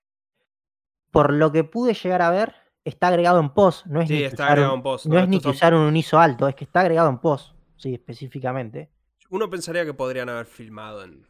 [1.10, 2.54] por lo que pude llegar a ver,
[2.84, 3.86] está agregado en post.
[3.86, 5.20] No es Sí, ni que está usaron- agregado en post, No ¿no?
[5.20, 7.94] es ni que son- usaron un ISO alto, es que está agregado en post, sí,
[7.94, 8.90] específicamente.
[9.30, 11.26] Uno pensaría que podrían haber filmado en,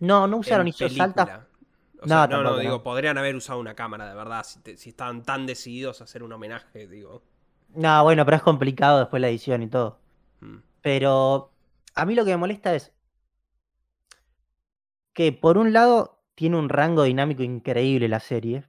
[0.00, 1.04] No, no usaron película.
[1.04, 1.40] altas.
[2.00, 4.90] O sea, No, no, digo, podrían haber usado una cámara de verdad, si, te- si
[4.90, 7.22] estaban tan decididos a hacer un homenaje, digo.
[7.74, 9.98] No, bueno, pero es complicado después la edición y todo.
[10.40, 10.58] Mm.
[10.80, 11.50] Pero
[11.96, 12.92] a mí lo que me molesta es
[15.12, 18.64] que por un lado tiene un rango dinámico increíble la serie,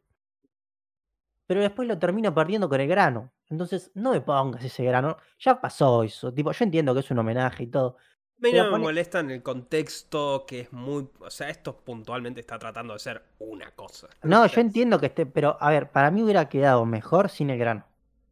[1.49, 3.31] pero después lo termino perdiendo con el grano.
[3.49, 5.17] Entonces, no me pongas ese grano.
[5.39, 6.31] Ya pasó eso.
[6.31, 7.97] Tipo, yo entiendo que es un homenaje y todo.
[8.41, 11.09] Pero no me pone- molesta en el contexto que es muy.
[11.19, 14.07] O sea, esto puntualmente está tratando de ser una cosa.
[14.23, 17.57] No, yo entiendo que esté, pero a ver, para mí hubiera quedado mejor sin el
[17.59, 17.85] grano.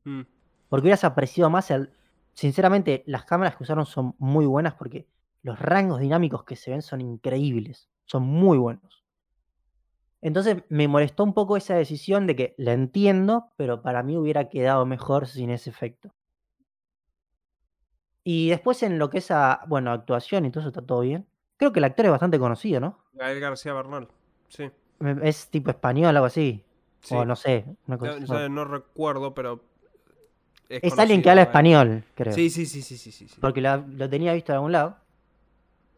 [0.05, 0.23] mm,
[0.69, 1.91] Porque hubieras apreciado más el...
[2.33, 5.07] Sinceramente, las cámaras que usaron son muy buenas porque
[5.41, 7.89] los rangos dinámicos que se ven son increíbles.
[8.05, 8.96] Son muy buenos.
[10.21, 14.49] Entonces me molestó un poco esa decisión de que la entiendo, pero para mí hubiera
[14.49, 16.13] quedado mejor sin ese efecto.
[18.23, 21.25] Y después en lo que es a, bueno, actuación y todo eso está todo bien.
[21.55, 22.99] Creo que el actor es bastante conocido, ¿no?
[23.13, 24.09] Gael García Bernal.
[24.49, 24.69] Sí.
[25.21, 26.63] Es tipo español, algo así.
[27.01, 27.15] sí.
[27.15, 27.65] O no sé.
[27.87, 29.61] una cosa No, recuerdo, pero.
[30.67, 31.47] Es, Es alguien que habla Gael.
[31.49, 32.33] español, creo.
[32.33, 33.11] Sí, sí, sí, sí, sí.
[33.11, 34.97] sí, porque lo tenía visto de algún lado.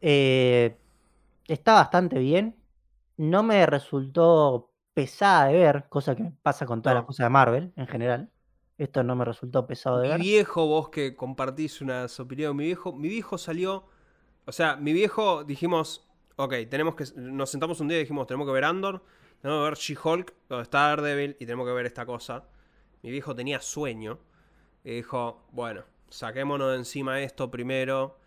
[0.01, 0.78] Eh,
[1.47, 2.55] está bastante bien.
[3.20, 7.74] No me resultó pesada de ver, cosa que pasa con todas las cosas de Marvel
[7.76, 8.32] en general.
[8.78, 10.22] Esto no me resultó pesado de Mi ver.
[10.22, 13.84] viejo, vos que compartís unas opiniones, mi viejo, mi viejo salió,
[14.45, 18.47] o sea, mi viejo dijimos, ok, tenemos que, nos sentamos un día y dijimos, tenemos
[18.47, 19.03] que ver Andor,
[19.41, 22.45] tenemos que ver She-Hulk, o está Daredevil y tenemos que ver esta cosa.
[23.03, 24.20] Mi viejo tenía sueño
[24.86, 28.17] y dijo, bueno, saquémonos de encima esto primero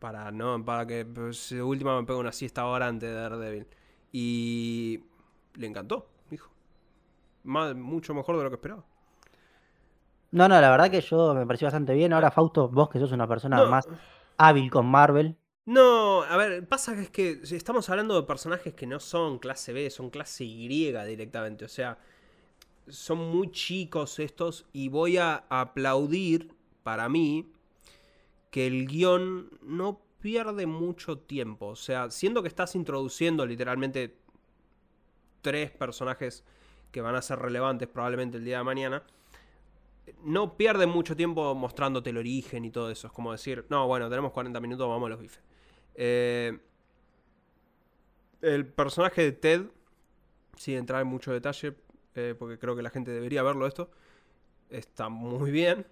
[0.00, 3.68] para no, para que pues, de última me pegue una siesta ahora antes de Daredevil.
[4.12, 5.00] Y
[5.54, 6.50] le encantó, dijo.
[7.44, 8.84] Más- mucho mejor de lo que esperaba.
[10.32, 12.12] No, no, la verdad que yo me pareció bastante bien.
[12.12, 13.66] Ahora, Fausto, vos que sos una persona No.
[13.66, 13.88] más
[14.36, 15.36] hábil con Marvel.
[15.64, 19.72] No, a ver, pasa que es que estamos hablando de personajes que no son clase
[19.72, 21.64] B, son clase Y directamente.
[21.64, 21.98] O sea,
[22.88, 27.50] son muy chicos estos y voy a aplaudir para mí
[28.50, 31.68] que el guion no pierde mucho tiempo.
[31.68, 34.18] O sea, siendo que estás introduciendo literalmente
[35.40, 36.42] tres personajes
[36.90, 39.04] que van a ser relevantes probablemente el día de mañana,
[40.24, 43.06] no pierde mucho tiempo mostrándote el origen y todo eso.
[43.06, 45.40] Es como decir, no, bueno, tenemos 40 minutos, vamos a los bifes.
[45.94, 46.58] Eh,
[48.42, 49.62] el personaje de Ted,
[50.56, 51.76] sin entrar en mucho detalle,
[52.16, 53.92] eh, porque creo que la gente debería verlo esto,
[54.70, 55.86] está muy bien.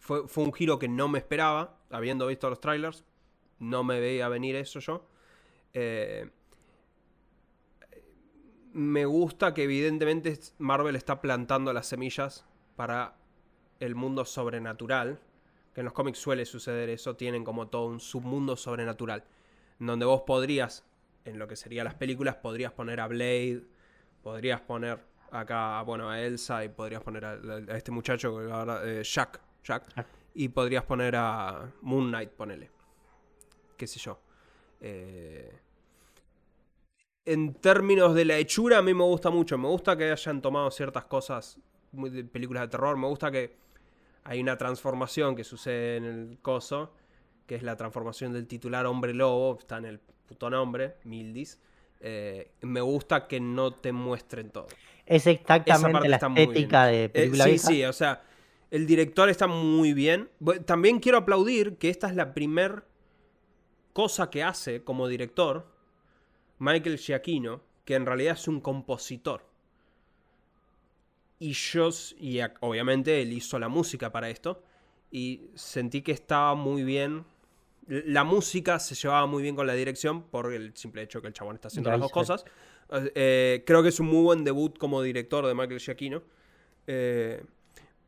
[0.00, 3.04] Fue, fue un giro que no me esperaba, habiendo visto los trailers.
[3.58, 5.06] No me veía venir eso yo.
[5.74, 6.30] Eh,
[8.72, 12.46] me gusta que evidentemente Marvel está plantando las semillas
[12.76, 13.16] para
[13.80, 15.20] el mundo sobrenatural.
[15.74, 17.16] Que en los cómics suele suceder eso.
[17.16, 19.24] Tienen como todo un submundo sobrenatural.
[19.78, 20.84] Donde vos podrías,
[21.24, 23.64] en lo que serían las películas, podrías poner a Blade,
[24.22, 24.98] podrías poner
[25.30, 29.40] Acá, bueno, a Elsa y podrías poner a, a este muchacho, ahora, eh, Jack.
[29.62, 30.06] Jack.
[30.34, 32.70] Y podrías poner a Moon Knight, ponele.
[33.78, 34.20] Qué sé yo.
[34.82, 35.50] Eh,
[37.24, 39.56] en términos de la hechura, a mí me gusta mucho.
[39.56, 41.58] Me gusta que hayan tomado ciertas cosas
[41.92, 42.96] muy de películas de terror.
[42.98, 43.56] Me gusta que
[44.24, 46.92] hay una transformación que sucede en el coso,
[47.46, 49.56] que es la transformación del titular hombre lobo.
[49.58, 51.58] Está en el puto nombre, Mildis.
[52.00, 54.66] Eh, me gusta que no te muestren todo.
[55.06, 57.68] Es exactamente la estética de Eh, película sí, vieja.
[57.68, 58.22] sí, o sea,
[58.70, 60.28] el director está muy bien.
[60.66, 62.84] También quiero aplaudir que esta es la primer
[63.98, 65.66] cosa que hace como director
[66.60, 69.44] Michael Giacchino, que en realidad es un compositor.
[71.40, 71.88] Y yo,
[72.20, 74.62] y obviamente él hizo la música para esto,
[75.10, 77.24] y sentí que estaba muy bien.
[77.88, 81.32] La música se llevaba muy bien con la dirección por el simple hecho que el
[81.32, 82.44] chabón está haciendo las dos cosas.
[83.16, 86.22] Eh, creo que es un muy buen debut como director de Michael Giacchino.
[86.86, 87.42] Eh,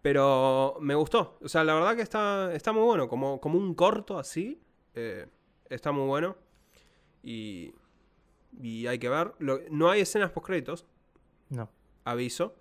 [0.00, 1.36] pero me gustó.
[1.42, 3.08] O sea, la verdad que está, está muy bueno.
[3.08, 4.56] Como, como un corto así.
[4.94, 5.26] eh,
[5.70, 6.36] está muy bueno.
[7.22, 7.72] Y,
[8.60, 9.32] y hay que ver.
[9.38, 10.86] Lo- no hay escenas post créditos,
[11.48, 11.70] No.
[12.04, 12.56] aviso.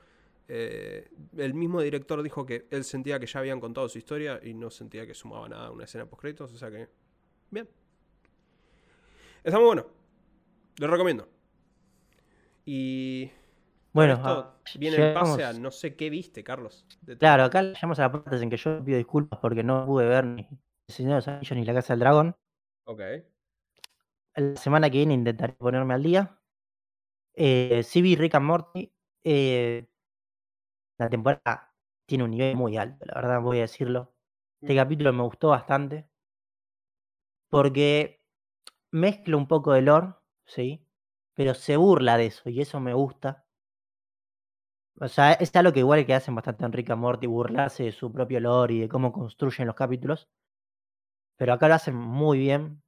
[0.47, 1.07] Eh,
[1.37, 4.69] el mismo director dijo que él sentía que ya habían contado su historia y no
[4.71, 6.53] sentía que sumaba nada a una escena post créditos.
[6.53, 6.87] O sea que,
[7.51, 7.67] bien.
[9.43, 9.85] Está muy bueno.
[10.79, 11.27] Lo recomiendo.
[12.65, 13.31] Y
[13.93, 16.85] Bueno, esto ah, viene el llegamos- pase a no sé qué viste, Carlos.
[17.19, 20.25] Claro, acá llegamos a la parte en que yo pido disculpas porque no pude ver
[20.25, 20.41] ni
[20.87, 22.35] El Señor de los Anillos ni La Casa del Dragón.
[22.89, 23.01] Ok.
[24.35, 26.39] La semana que viene intentaré ponerme al día.
[27.35, 28.93] Eh, sí vi Rick and Morty.
[29.23, 29.87] eh,
[30.99, 31.73] la temporada
[32.05, 34.13] tiene un nivel muy alto, la verdad, voy a decirlo.
[34.61, 36.07] Este capítulo me gustó bastante.
[37.49, 38.21] Porque
[38.91, 40.15] mezcla un poco de lore,
[40.45, 40.85] ¿sí?
[41.35, 43.45] Pero se burla de eso y eso me gusta.
[45.01, 47.91] O sea, es algo que igual que hacen bastante en Rick and Morty, burlarse de
[47.91, 50.29] su propio lore y de cómo construyen los capítulos.
[51.39, 52.83] Pero acá lo hacen muy bien.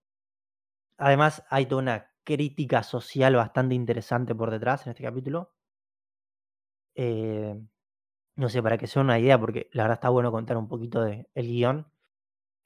[0.98, 5.54] Además, hay toda una crítica social bastante interesante por detrás en este capítulo.
[6.96, 7.56] Eh,
[8.38, 11.02] no sé, para que sea una idea, porque la verdad está bueno contar un poquito
[11.04, 11.88] del guion.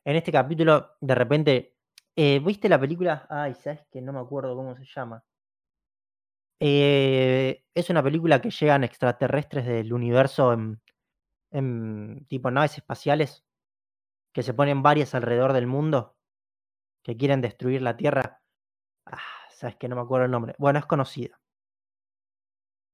[0.05, 1.77] En este capítulo, de repente,
[2.15, 3.27] eh, ¿viste la película?
[3.29, 5.23] Ay, sabes que no me acuerdo cómo se llama.
[6.59, 10.53] Eh, es una película que llegan extraterrestres del universo
[11.51, 13.44] en tipo naves espaciales,
[14.36, 16.17] que se ponen varias alrededor del mundo,
[17.03, 18.41] que quieren destruir la Tierra.
[19.05, 19.17] Ah,
[19.49, 20.55] sabes que no me acuerdo el nombre.
[20.57, 21.39] Bueno, es conocida.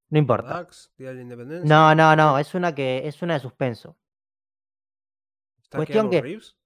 [0.10, 0.68] No importa.
[1.00, 1.68] Día de la Independencia.
[1.68, 3.98] No, no, no, es una que es una de suspenso.
[5.64, 6.58] ¿Está cuestión Keanu que- Reeves?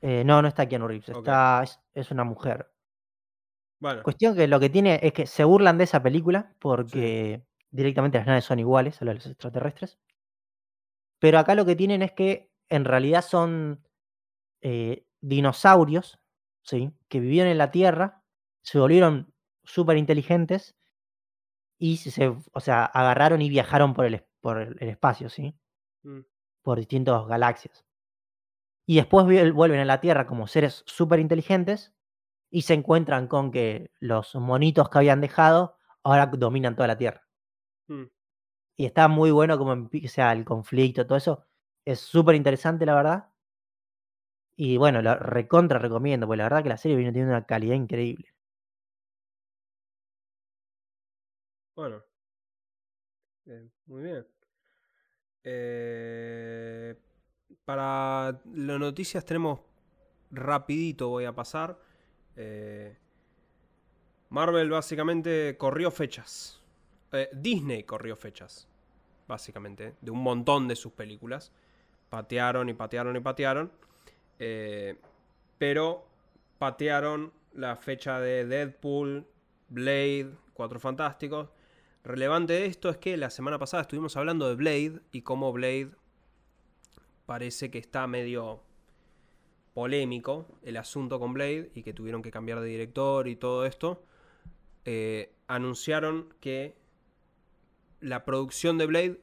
[0.00, 1.16] Eh, no, no está Keanu Reeves, Ok.
[1.16, 2.70] está, es, es una mujer.
[3.80, 8.18] Bueno, Cuestión que lo que tiene es que se burlan de esa película porque directamente
[8.18, 9.98] las naves son iguales a las de los extraterrestres.
[11.18, 13.86] Pero acá lo que tienen es que en realidad son
[14.62, 16.20] eh, dinosaurios,
[16.62, 16.92] ¿sí?
[17.08, 18.24] Que vivieron en la Tierra,
[18.62, 20.76] se volvieron súper inteligentes
[21.78, 25.56] y se, o sea, agarraron y viajaron por el, por el el espacio, ¿sí?
[26.04, 26.20] mm,
[26.62, 27.84] por distintas galaxias.
[28.86, 31.94] Y después vuel- vuelven a la Tierra como seres súper inteligentes
[32.50, 37.26] y se encuentran con que los monitos que habían dejado ahora dominan toda la Tierra.
[37.88, 38.04] mm.
[38.78, 41.44] Y está muy bueno como empieza el conflicto, todo eso.
[41.86, 43.30] Es súper interesante, la verdad.
[44.58, 47.74] Y bueno, lo recontra recomiendo, porque la verdad que la serie viene teniendo una calidad
[47.74, 48.28] increíble.
[51.74, 52.02] bueno.
[53.86, 54.26] Muy bien.
[55.44, 56.96] Eh,
[57.64, 59.60] para las noticias tenemos
[60.30, 61.78] rapidito, voy a pasar.
[62.34, 62.96] Eh,
[64.30, 66.60] Marvel básicamente corrió fechas.
[67.12, 68.66] Eh, Disney corrió fechas,
[69.28, 71.52] básicamente, de un montón de sus películas.
[72.08, 73.72] Patearon y patearon y patearon.
[74.38, 74.96] Eh,
[75.58, 76.06] pero
[76.58, 79.26] patearon la fecha de Deadpool,
[79.68, 81.48] Blade, Cuatro Fantásticos.
[82.04, 85.90] Relevante de esto es que la semana pasada estuvimos hablando de Blade y cómo Blade
[87.26, 88.62] parece que está medio
[89.74, 94.02] polémico el asunto con Blade y que tuvieron que cambiar de director y todo esto.
[94.84, 96.76] Eh, anunciaron que
[98.00, 99.20] la producción de Blade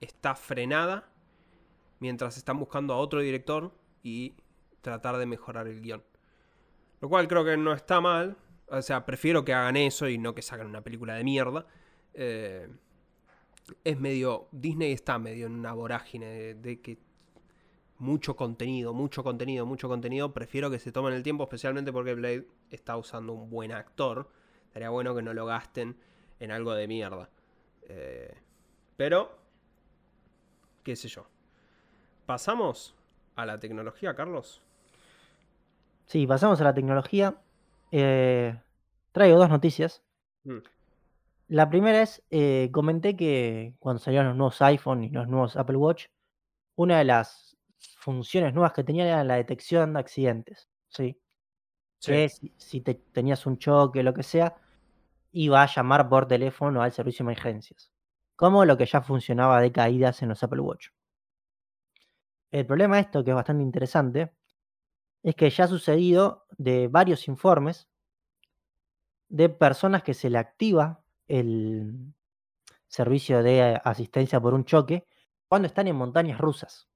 [0.00, 1.10] está frenada
[2.00, 3.72] mientras están buscando a otro director
[4.02, 4.34] y
[4.80, 6.02] tratar de mejorar el guion.
[7.00, 8.36] Lo cual creo que no está mal.
[8.68, 11.66] O sea, prefiero que hagan eso y no que saquen una película de mierda.
[12.14, 12.68] Eh,
[13.84, 14.48] es medio.
[14.52, 16.98] Disney está medio en una vorágine de, que
[17.98, 20.32] mucho contenido, mucho contenido, mucho contenido.
[20.32, 24.30] Prefiero que se tomen el tiempo, especialmente porque Blade está usando un buen actor.
[24.66, 25.96] Estaría bueno que no lo gasten
[26.40, 27.30] en algo de mierda.
[27.82, 28.34] Eh,
[28.96, 29.38] pero,
[30.82, 31.28] qué sé yo.
[32.26, 32.96] ¿Pasamos
[33.36, 34.60] a la tecnología, Carlos?
[36.06, 37.36] Sí, pasamos a la tecnología.
[37.92, 38.58] Eh,
[39.12, 40.02] traigo dos noticias.
[40.42, 40.58] Mm.
[41.48, 45.76] La primera es, eh, comenté que cuando salieron los nuevos iPhone y los nuevos Apple
[45.76, 46.06] Watch,
[46.74, 47.56] una de las
[47.98, 51.20] funciones nuevas que tenían era la detección de accidentes, ¿sí?
[52.00, 52.12] Sí.
[52.12, 54.56] Que si, si te, tenías un choque, lo que sea,
[55.30, 57.92] iba a llamar por teléfono al servicio de emergencias,
[58.34, 60.88] como lo que ya funcionaba de caídas en los Apple Watch.
[62.52, 64.32] El problema de esto, que es bastante interesante,
[65.22, 67.88] es que ya ha sucedido de varios informes
[69.28, 72.14] de personas que se le activa el
[72.88, 75.06] servicio de asistencia por un choque
[75.48, 76.88] cuando están en montañas rusas.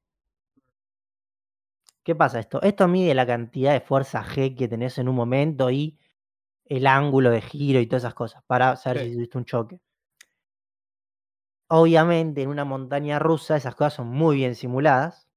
[2.02, 2.60] ¿Qué pasa esto?
[2.62, 5.98] Esto mide la cantidad de fuerza G que tenés en un momento y
[6.66, 9.04] el ángulo de giro y todas esas cosas para saber Sí.
[9.10, 9.80] si tuviste un choque.
[11.72, 15.29] Obviamente en una montaña rusa esas cosas son muy bien simuladas.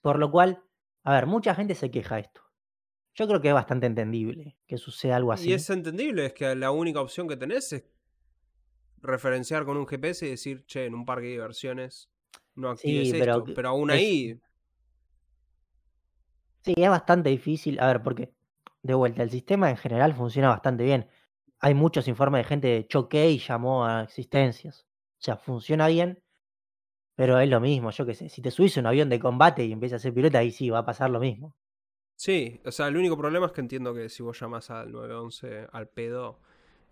[0.00, 0.62] Por lo cual,
[1.04, 2.42] a ver, mucha gente se queja de esto.
[3.14, 5.50] Yo creo que es bastante entendible que suceda algo así.
[5.50, 7.84] Y es entendible, es que la única opción que tenés es
[9.02, 12.10] referenciar con un GPS y decir, che, en un parque de diversiones
[12.54, 13.52] no actives Sí, pero esto.
[13.54, 14.40] Pero aún es- ahí,
[16.64, 17.80] Sí, es bastante difícil.
[17.80, 18.34] A ver, porque,
[18.82, 21.08] de vuelta, el sistema en general funciona bastante bien.
[21.58, 24.86] Hay muchos informes de gente de choque y llamó a existencias.
[25.18, 26.22] O sea, funciona bien,
[27.20, 28.30] pero es lo mismo, yo qué sé.
[28.30, 30.70] Si te subís a un avión de combate y empiezas a hacer pirueta, ahí sí
[30.70, 31.54] va a pasar lo mismo.
[32.16, 32.62] sí.
[32.64, 35.86] O sea, el único problema es que entiendo que si vos llamas al 911 al
[35.86, 36.40] pedo.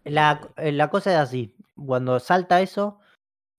[0.05, 1.57] La, eh, eh, la cosa es así.
[1.74, 2.99] Cuando salta eso,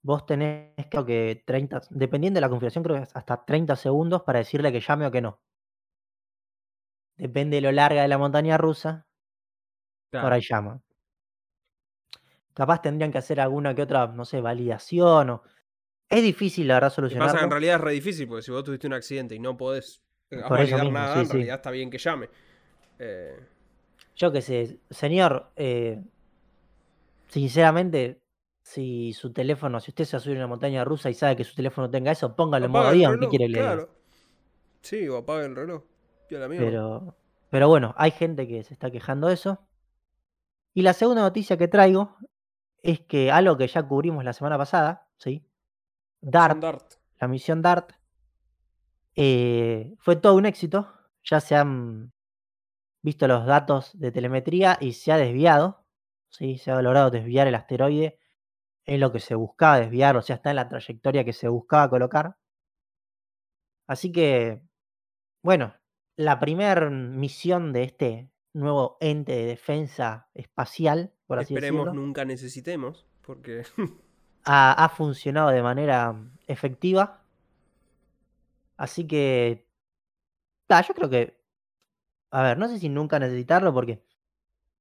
[0.04, 4.38] vos tenés creo que 30, dependiendo de la configuración, creo que hasta 30 segundos para
[4.38, 5.42] decirle que llame o que no.
[7.18, 9.08] Depende de lo larga de la montaña rusa,
[10.12, 10.84] por claro, ahí llama.
[12.54, 15.42] Capaz tendrían que hacer alguna que otra, no sé, validación o...
[16.10, 17.50] Es difícil, la verdad, Y pasa que en solucionarlo.
[17.50, 20.82] realidad es re difícil, porque si vos tuviste un accidente y no podés eh, validar
[20.82, 21.34] mismo, nada, sí, en sí.
[21.34, 22.30] realidad está bien que llame.
[23.00, 23.48] Eh,
[24.16, 26.04] Yo qué sé, señor, eh,
[27.28, 28.22] sinceramente,
[28.62, 31.36] si su teléfono, si usted se va a subir a una montaña rusa y sabe
[31.36, 33.76] que su teléfono tenga eso, póngalo en modo avión, ¿qué quiere que le diga?
[33.76, 33.90] claro.
[34.82, 35.84] Sí, o apaga el reloj.
[36.30, 36.66] Y a la mierda.
[36.66, 37.18] Pero,
[37.50, 39.68] pero bueno, hay gente que se está quejando de eso.
[40.74, 42.18] Y la segunda noticia que traigo
[42.84, 45.44] es que algo que ya cubrimos la semana pasada, ¿sí?
[46.22, 46.94] DART, Dart.
[47.20, 47.94] la misión DART,
[49.16, 50.94] eh, fue todo un éxito.
[51.24, 52.14] Ya se han
[53.02, 55.86] visto los datos de telemetría y se ha desviado,
[56.30, 56.58] ¿sí?
[56.58, 58.18] Se ha logrado desviar el asteroide
[58.86, 61.90] en lo que se buscaba desviar, o sea, está en la trayectoria que se buscaba
[61.90, 62.38] colocar.
[63.88, 64.62] Así que,
[65.44, 65.76] bueno,
[66.16, 72.26] la primera misión de este nuevo ente de defensa espacial, por así Esperemos decirlo, nunca
[72.26, 73.64] necesitemos, porque
[74.46, 76.16] ha, ha funcionado de manera
[76.48, 77.22] efectiva.
[78.78, 79.68] Así que,
[80.70, 81.38] yo creo que,
[82.32, 84.02] a ver, no sé si nunca necesitarlo, porque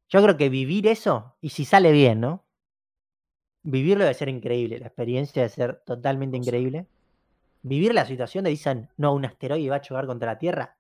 [0.09, 2.45] yo creo que vivir eso, y si sale bien, ¿no?
[3.63, 6.87] Vivirlo debe ser increíble, la experiencia debe ser totalmente increíble.
[7.63, 10.78] Vivir la situación de dicen, no, un asteroide va a chocar contra la Tierra,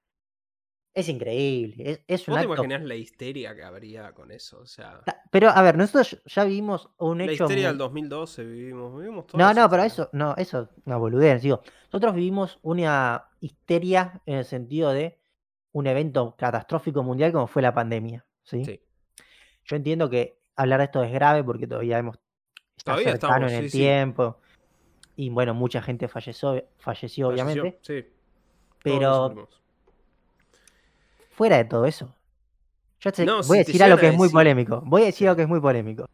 [1.00, 2.54] es increíble, es, es un vos te acto.
[2.64, 4.60] imaginás la histeria que habría con eso.
[4.60, 7.44] O sea, Pero, a ver, nosotros ya vivimos un la hecho.
[7.44, 10.96] histeria muy- del 2012 vivimos, vivimos todo No, no, pero eso, no, eso es una
[10.96, 11.42] boludez.
[11.42, 15.18] Digo, nosotros vivimos una histeria en el sentido de
[15.72, 18.24] un evento catastrófico mundial como fue la pandemia.
[18.42, 18.64] ¿sí?
[18.64, 18.80] Sí.
[19.64, 22.16] Yo entiendo que hablar de esto es grave porque todavía hemos,
[22.76, 23.78] está Todavía cercano estamos, en sí, el sí.
[23.78, 24.40] tiempo.
[25.14, 27.60] Y bueno, mucha gente falleció, falleció obviamente.
[27.82, 28.08] Falleció, Sí.
[28.82, 29.48] Todos lo Pero.
[31.38, 32.14] Fuera de todo eso,
[33.00, 34.82] yo te- No, voy a decir algo que es muy decir- polémico.
[34.84, 36.06] Voy a decir algo que es muy polémico.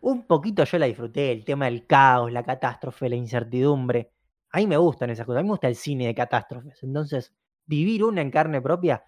[0.00, 4.10] Un poquito yo la disfruté, el tema del caos, la catástrofe, la incertidumbre.
[4.50, 6.82] A mí me gustan esas cosas, a mí me gusta el cine de catástrofes.
[6.82, 7.32] Entonces,
[7.66, 9.04] vivir una en carne propia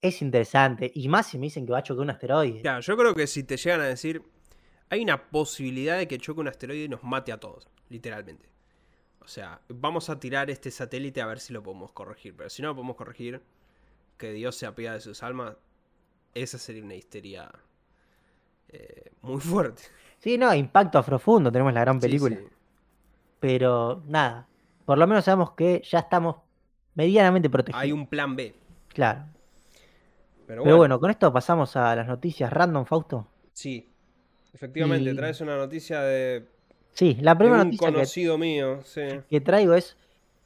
[0.00, 0.90] es interesante.
[0.94, 2.60] Y más si me dicen que va a chocar un asteroide.
[2.60, 4.22] Claro, yo creo que si te llegan a decir,
[4.90, 8.48] hay una posibilidad de que choque un asteroide y nos mate a todos, literalmente.
[9.20, 12.34] O sea, vamos a tirar este satélite a ver si lo podemos corregir.
[12.36, 13.40] Pero si no lo podemos corregir,
[14.16, 15.56] que Dios se apiade de sus almas,
[16.34, 17.50] esa sería una histeria
[18.68, 19.82] eh, muy fuerte.
[20.18, 22.36] Sí, no, Impacto a Profundo, tenemos la gran película.
[22.36, 22.42] sí.
[23.38, 24.48] Pero nada,
[24.86, 26.36] por lo menos sabemos que ya estamos
[26.94, 27.82] medianamente protegidos.
[27.82, 28.54] Hay un plan B.
[28.88, 29.24] Claro.
[30.46, 33.26] Pero, Pero bueno, con esto pasamos a las noticias random, Fausto.
[33.52, 33.88] sí.
[34.54, 36.46] Efectivamente, Y- traes una noticia de,
[36.94, 38.80] Sí, la de primera un noticia que, conocido mío.
[38.84, 39.02] Sí.
[39.28, 39.98] que traigo es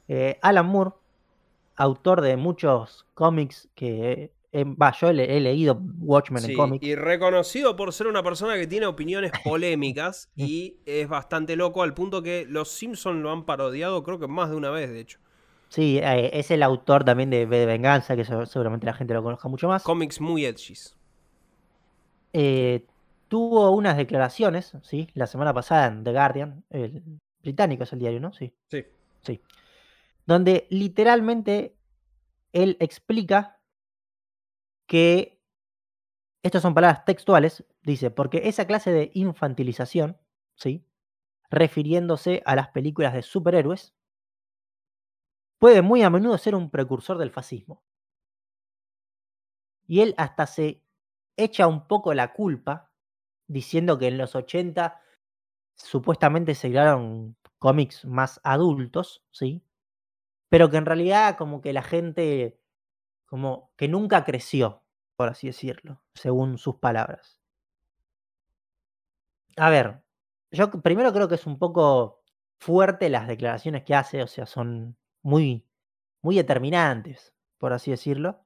[0.09, 0.91] eh, Alan Moore,
[1.81, 6.85] autor de muchos cómics que eh, va, yo he, he leído Watchmen Sí, en cómics.
[6.85, 11.93] y reconocido por ser una persona que tiene opiniones polémicas y es bastante loco al
[11.93, 15.19] punto que los Simpsons lo han parodiado creo que más de una vez, de hecho.
[15.69, 19.69] Sí, eh, es el autor también de Venganza, que seguramente la gente lo conozca mucho
[19.69, 19.83] más.
[19.83, 20.97] Cómics muy edgys.
[22.33, 22.85] Eh,
[23.29, 25.07] tuvo unas declaraciones, ¿sí?
[25.13, 27.01] La semana pasada en The Guardian, el
[27.41, 28.33] británico es el diario, ¿no?
[28.33, 28.53] Sí.
[28.69, 28.85] Sí.
[29.21, 29.39] Sí.
[30.25, 31.77] Donde literalmente
[32.53, 33.59] él explica
[34.87, 35.41] que,
[36.43, 40.17] estas son palabras textuales, dice, porque esa clase de infantilización,
[40.55, 40.85] ¿sí?
[41.49, 43.93] Refiriéndose a las películas de superhéroes,
[45.59, 47.83] puede muy a menudo ser un precursor del fascismo.
[49.87, 50.83] Y él hasta se
[51.37, 52.91] echa un poco la culpa
[53.47, 55.01] diciendo que en los 80
[55.75, 59.63] supuestamente se crearon cómics más adultos, ¿sí?
[60.51, 62.59] Pero que en realidad como que la gente
[63.25, 64.83] como que nunca creció,
[65.15, 67.39] por así decirlo, según sus palabras.
[69.55, 70.01] A ver,
[70.51, 72.21] yo primero creo que es un poco
[72.57, 75.65] fuerte las declaraciones que hace, o sea, son muy,
[76.21, 78.43] muy determinantes, por así decirlo.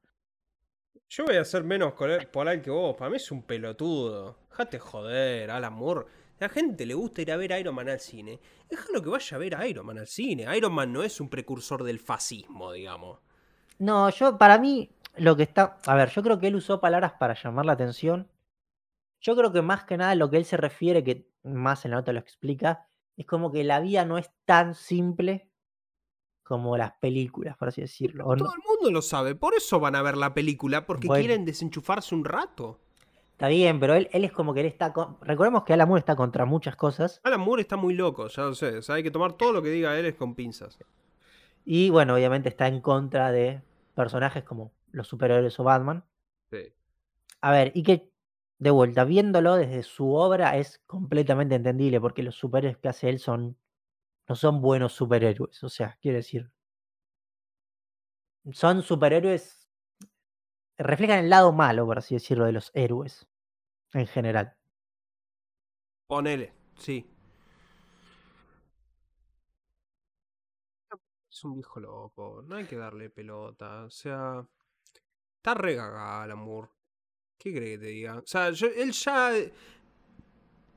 [1.09, 2.95] Yo voy a ser menos polite que vos.
[2.95, 4.37] Para mí es un pelotudo.
[4.51, 6.05] Dejate joder, Alan Moore.
[6.39, 8.39] A la gente le gusta ir a ver Iron Man al cine.
[8.69, 10.45] Déjalo que vaya a ver a Iron Man al cine.
[10.57, 13.19] Iron Man no es un precursor del fascismo, digamos.
[13.79, 15.77] No, yo, para mí, lo que está.
[15.85, 18.29] A ver, yo creo que él usó palabras para llamar la atención.
[19.21, 21.97] Yo creo que más que nada lo que él se refiere, que más en la
[21.97, 25.49] nota lo explica, es como que la vida no es tan simple
[26.43, 28.25] como las películas, por así decirlo.
[28.25, 29.35] no- Todo el mundo lo sabe.
[29.35, 30.85] Por eso van a ver la película.
[30.85, 31.23] Porque Bueno.
[31.25, 32.81] quieren desenchufarse un rato.
[33.35, 34.93] Está bien, pero él, él es como que él está.
[34.93, 37.19] con- Recordemos que Alan Moore está contra muchas cosas.
[37.23, 38.77] Alan Moore está muy loco, ya lo sé.
[38.77, 40.79] O sea, hay que tomar todo lo que diga él es con pinzas.
[41.65, 43.61] Y bueno, obviamente está en contra de
[43.93, 46.05] personajes como los superhéroes o Batman.
[46.49, 46.71] Sí.
[47.41, 48.09] A ver, y que
[48.59, 53.19] de vuelta, viéndolo desde su obra es completamente entendible, porque los superhéroes que hace él
[53.19, 53.57] son.
[54.29, 55.61] no son buenos superhéroes.
[55.63, 56.49] O sea, quiero decir.
[58.53, 59.64] Son superhéroes.
[60.77, 63.27] Reflejan el lado malo, por así decirlo, de los héroes.
[63.93, 64.55] En general.
[66.07, 67.09] Ponele, sí.
[71.29, 73.85] Es un viejo loco, no hay que darle pelota.
[73.85, 74.45] O sea,
[75.37, 76.69] está regagada Alan Moore.
[77.37, 78.19] ¿Qué cree que te diga?
[78.19, 79.31] O sea, él ya.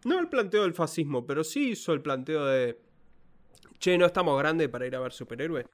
[0.04, 2.80] No el planteo del fascismo, pero sí hizo el planteo de.
[3.78, 5.66] Che, no estamos grandes para ir a ver superhéroes.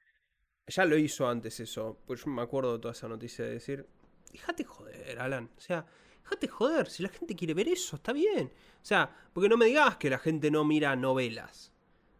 [0.66, 1.98] Ya lo hizo antes eso.
[2.06, 3.86] Pues yo me acuerdo de toda esa noticia de decir.
[4.34, 5.48] Déjate joder, Alan.
[5.56, 5.86] O sea,
[6.24, 6.90] déjate joder.
[6.90, 8.52] Si la gente quiere ver eso, está bien.
[8.82, 11.72] O sea, porque no me digas que la gente no mira novelas.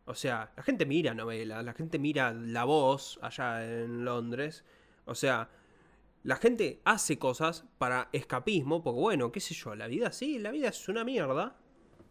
[0.04, 4.64] O sea, la gente mira novelas, la gente mira La Voz allá en Londres.
[5.06, 5.50] O sea,
[6.22, 10.52] la gente hace cosas para escapismo, porque bueno, qué sé yo, la vida sí, la
[10.52, 11.56] vida es una mierda.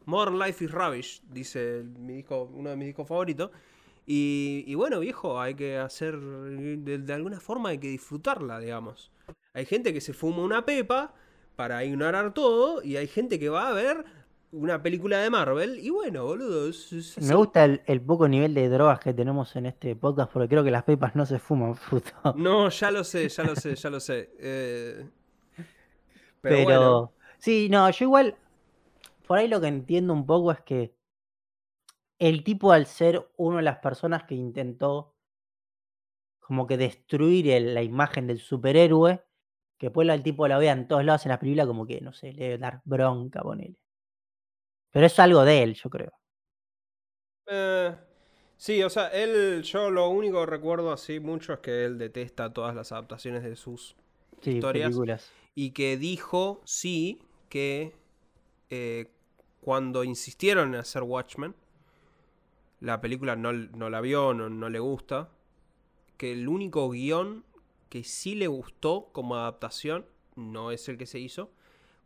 [0.05, 3.51] Modern Life is Rubbish, dice mi disco, uno de mis discos favoritos.
[4.05, 9.12] Y, y bueno, viejo, hay que hacer, de, de alguna forma hay que disfrutarla, digamos.
[9.53, 11.13] Hay gente que se fuma una pepa
[11.55, 14.03] para ignorar todo y hay gente que va a ver
[14.51, 18.53] una película de Marvel y bueno, boludo, es, es Me gusta el, el poco nivel
[18.53, 21.75] de drogas que tenemos en este podcast, porque creo que las pepas no se fuman,
[21.87, 22.11] fruto.
[22.35, 24.29] No, ya lo sé, ya lo sé, ya lo sé.
[24.39, 25.05] Eh,
[26.41, 28.35] pero, Pero, bueno, sí, no, yo igual,
[29.27, 30.93] por ahí lo que entiendo un poco es que
[32.19, 35.13] el tipo al ser una de las personas que intentó
[36.39, 39.23] como que destruir el- la imagen del superhéroe,
[39.83, 42.13] que después el tipo la vea en todos lados en las películas, como que, no
[42.13, 43.75] sé, le debe dar bronca, ponele.
[44.91, 46.13] Pero es algo de él, yo creo.
[47.47, 47.95] eh,
[48.57, 52.53] sí, o sea, él, yo lo único que recuerdo así mucho es que él detesta
[52.53, 53.95] todas las adaptaciones de sus
[54.41, 55.35] Sí, historias películas.
[55.55, 57.95] y que dijo, sí, que
[58.71, 59.11] eh,
[59.61, 61.55] cuando insistieron en hacer Watchmen,
[62.79, 65.29] la película no, no la vio, no, no le gusta,
[66.17, 67.45] que el único guion
[67.93, 71.53] que sí le gustó como adaptación, no es el que se hizo,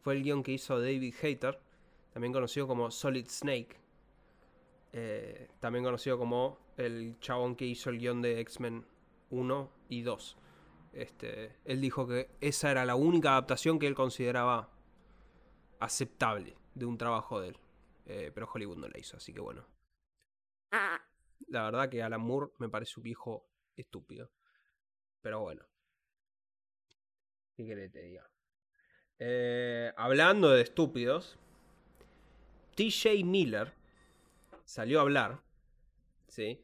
[0.01, 1.61] fue el guion que hizo David Hayter,
[2.11, 3.77] también conocido como Solid Snake,
[4.91, 8.85] eh, también conocido como el chabón que hizo el guion de X-Men
[9.29, 10.37] 1 y 2.
[10.91, 14.69] Este, él dijo que esa era la única adaptación que él consideraba
[15.79, 17.57] aceptable de un trabajo de él.
[18.07, 19.65] Eh, pero Hollywood no la hizo, así que bueno.
[21.47, 24.29] La verdad que Alan Moore me parece un viejo estúpido.
[25.21, 25.65] Pero bueno.
[27.57, 28.23] ¿Qué querés que te diga?
[29.17, 31.37] Eh, hablando de estúpidos,
[32.75, 33.73] TJ Miller
[34.63, 35.41] salió a hablar.
[36.27, 36.61] ¿Sí?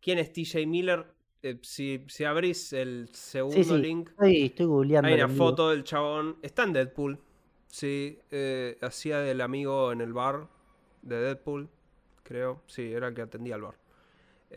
[0.00, 1.06] ¿Quién es TJ Miller?
[1.42, 6.38] eh, si, si abrís el segundo Sí, sí, link, estoy, hay una foto del chabón.
[6.40, 7.18] Está en Deadpool.
[7.68, 10.48] Sí, eh, hacía del amigo en el bar
[11.02, 11.68] de Deadpool,
[12.22, 12.62] creo.
[12.66, 13.74] Sí, era el que atendía al bar.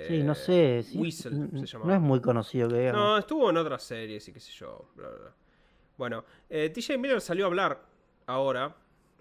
[0.07, 0.83] Sí, no sé.
[0.83, 1.95] sí, Whistle se no llamaba.
[1.95, 3.01] es muy conocido que digamos.
[3.01, 4.89] No, estuvo en otras series y qué sé yo.
[4.95, 5.33] bla, bla, bla.
[5.97, 7.81] Bueno, eh, TJ Miller salió a hablar
[8.27, 8.75] ahora,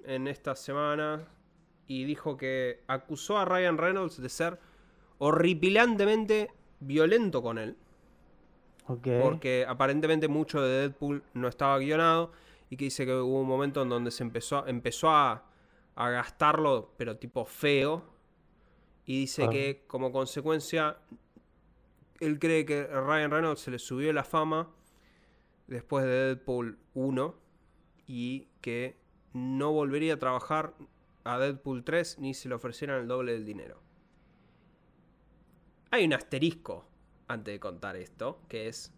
[0.05, 1.27] en esta semana,
[1.89, 4.59] y dijo que acusó a Ryan Reynolds de ser
[5.19, 6.51] horripilantemente
[6.81, 7.77] violento con él.
[9.23, 12.31] Porque aparentemente mucho de Deadpool no estaba guionado.
[12.71, 15.45] Y que dice que hubo un momento en donde se empezó, empezó a,
[15.95, 18.05] a gastarlo, pero tipo feo.
[19.05, 19.51] Y dice Ah.
[19.51, 20.97] que como consecuencia,
[22.21, 24.69] él cree que a Ryan Reynolds se le subió la fama
[25.67, 27.35] después de Deadpool 1.
[28.07, 28.97] Y que
[29.33, 30.75] no volvería a trabajar
[31.25, 33.81] a Deadpool 3 ni se le ofrecieran el doble del dinero.
[35.91, 36.87] Hay un asterisco
[37.29, 38.93] antes de contar esto, que es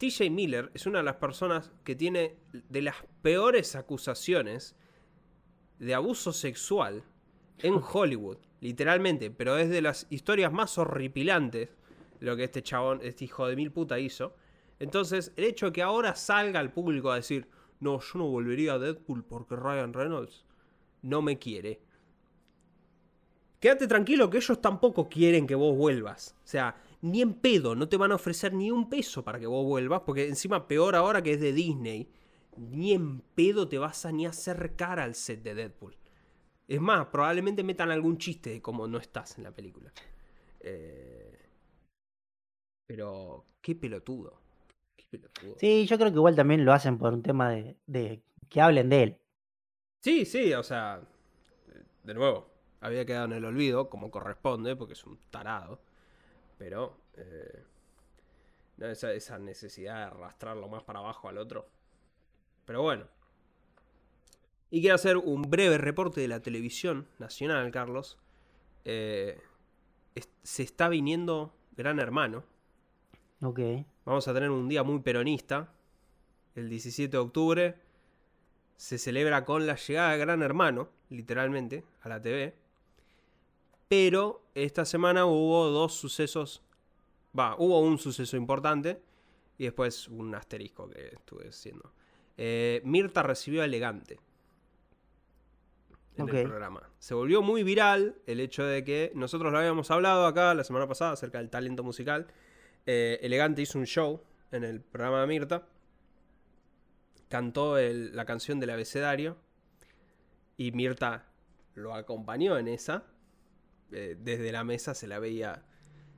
[0.00, 4.74] TJ Miller es una de las personas que tiene de las peores acusaciones
[5.78, 7.04] de abuso sexual
[7.58, 11.68] en Hollywood, literalmente, pero es de las historias más horripilantes
[12.20, 14.34] lo que este chabón, este hijo de mil puta hizo.
[14.80, 18.72] Entonces, el hecho de que ahora salga al público a decir, no, yo no volvería
[18.72, 20.44] a Deadpool porque Ryan Reynolds
[21.02, 21.80] no me quiere.
[23.60, 26.34] Quédate tranquilo que ellos tampoco quieren que vos vuelvas.
[26.42, 29.46] O sea, ni en pedo, no te van a ofrecer ni un peso para que
[29.46, 32.10] vos vuelvas, porque encima peor ahora que es de Disney,
[32.56, 35.94] ni en pedo te vas a ni acercar al set de Deadpool.
[36.66, 39.92] Es más, probablemente metan algún chiste de cómo no estás en la película.
[40.60, 41.48] Eh,
[42.86, 44.39] pero, qué pelotudo.
[45.56, 48.88] Sí, yo creo que igual también lo hacen por un tema de, de que hablen
[48.88, 49.18] de él.
[50.00, 51.02] Sí, sí, o sea,
[52.04, 52.48] de nuevo,
[52.80, 55.80] había quedado en el olvido, como corresponde, porque es un tarado.
[56.58, 57.64] Pero, eh,
[58.78, 61.68] esa, esa necesidad de arrastrarlo más para abajo al otro.
[62.64, 63.06] Pero bueno.
[64.70, 68.18] Y quiero hacer un breve reporte de la televisión nacional, Carlos.
[68.84, 69.38] Eh,
[70.14, 72.44] es- se está viniendo Gran Hermano.
[73.42, 73.58] Ok.
[74.10, 75.72] Vamos a tener un día muy peronista.
[76.56, 77.76] El 17 de octubre
[78.76, 82.56] se celebra con la llegada de Gran Hermano, literalmente, a la TV.
[83.86, 86.60] Pero esta semana hubo dos sucesos.
[87.38, 89.00] Va, hubo un suceso importante
[89.58, 91.92] y después un asterisco que estuve haciendo.
[92.36, 94.18] Eh, Mirta recibió a Elegante
[96.16, 96.82] en el programa.
[96.98, 100.88] Se volvió muy viral el hecho de que nosotros lo habíamos hablado acá la semana
[100.88, 102.26] pasada acerca del talento musical.
[102.86, 104.22] Eh, Elegante hizo un show
[104.52, 105.66] en el programa de Mirta.
[107.28, 109.36] Cantó el- la canción del abecedario.
[110.56, 111.26] Y Mirta
[111.74, 113.04] lo acompañó en esa.
[113.92, 115.62] Eh, desde la mesa se la veía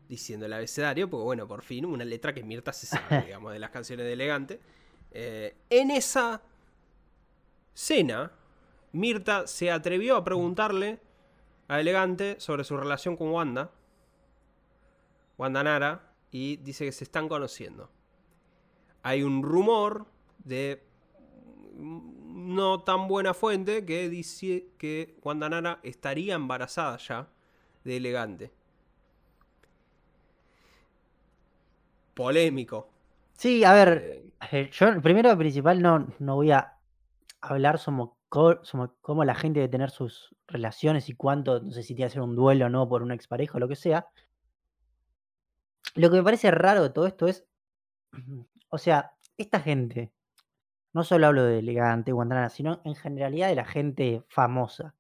[0.09, 1.09] diciendo el abecedario.
[1.11, 4.13] Porque bueno, por fin una letra que Mirta se sabe, digamos, de las canciones de
[4.15, 4.61] Elegante.
[5.11, 6.41] Eh, en esa
[7.75, 8.33] cena,
[8.93, 11.01] Mirta se atrevió a preguntarle
[11.69, 13.71] a Elegante sobre su relación con Wanda.
[15.39, 16.12] Wanda Nara.
[16.33, 17.91] Y dice que se están conociendo.
[19.05, 20.07] Hay un rumor
[20.39, 20.83] de
[21.77, 27.29] mm, no tan buena fuente que dice que Wanda Nara estaría embarazada ya
[27.85, 28.51] de Elegante.
[32.15, 32.89] Polémico.
[33.35, 36.79] Sí, a ver, Eh, eh, yo primero principal no, no voy a
[37.41, 42.09] hablar sobre, cómo la gente debe tener sus relaciones y cuánto, no sé si tiene
[42.09, 44.07] que hacer un duelo o no por una expareja o lo que sea.
[45.95, 47.45] Lo que me parece raro de todo esto es,
[48.69, 50.13] o sea, esta gente,
[50.93, 54.95] no solo hablo de elegante, Guantanara, sino en generalidad de la gente famosa.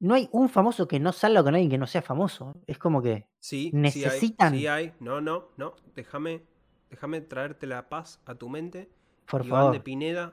[0.00, 2.54] No hay un famoso que no salga con alguien que no sea famoso.
[2.66, 4.94] Es como que Sí, necesitan, sí hay, sí hay.
[5.00, 5.76] No, no, no.
[5.94, 6.42] Déjame,
[6.90, 8.90] déjame traerte la paz a tu mente.
[9.26, 9.84] por Iván de favor.
[9.84, 10.32] Pineda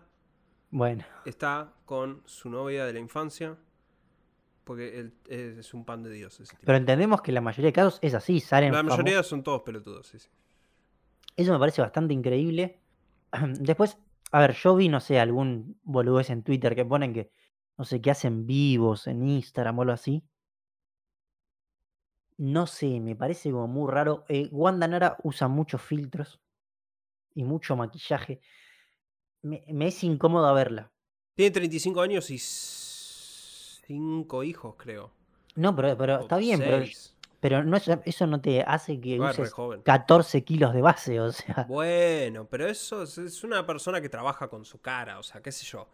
[0.71, 3.57] Bueno, está con su novia de la infancia.
[4.63, 6.63] Porque él es, un pan de Dios ese tipo.
[6.65, 10.07] pero entendemos que la mayoría de casos es así, salen La mayoría son todos pelotudos,
[10.07, 10.29] sí, sí.
[11.35, 12.79] Eso me parece bastante increíble.
[13.59, 13.97] Después,
[14.31, 17.31] a ver, yo vi, no sé, algún boludez en Twitter que ponen que,
[17.77, 20.23] no sé, que hacen vivos en Instagram o algo así.
[22.37, 24.25] No sé, me parece como muy raro.
[24.27, 26.39] Eh, Wanda Nara usa muchos filtros
[27.33, 28.41] y mucho maquillaje.
[29.43, 30.91] Me, me es incómodo verla.
[31.35, 32.37] Tiene 35 años y
[33.91, 35.11] 5 hijos, creo.
[35.55, 37.13] No, pero, pero O está bien, pero, seis.
[37.41, 39.81] pero no es- eso no te hace que Igual, uses joven.
[39.81, 41.65] 14 kilos de base, o sea.
[41.67, 45.51] Bueno, pero eso es, es una persona que trabaja con su cara, o sea, qué
[45.51, 45.89] sé yo.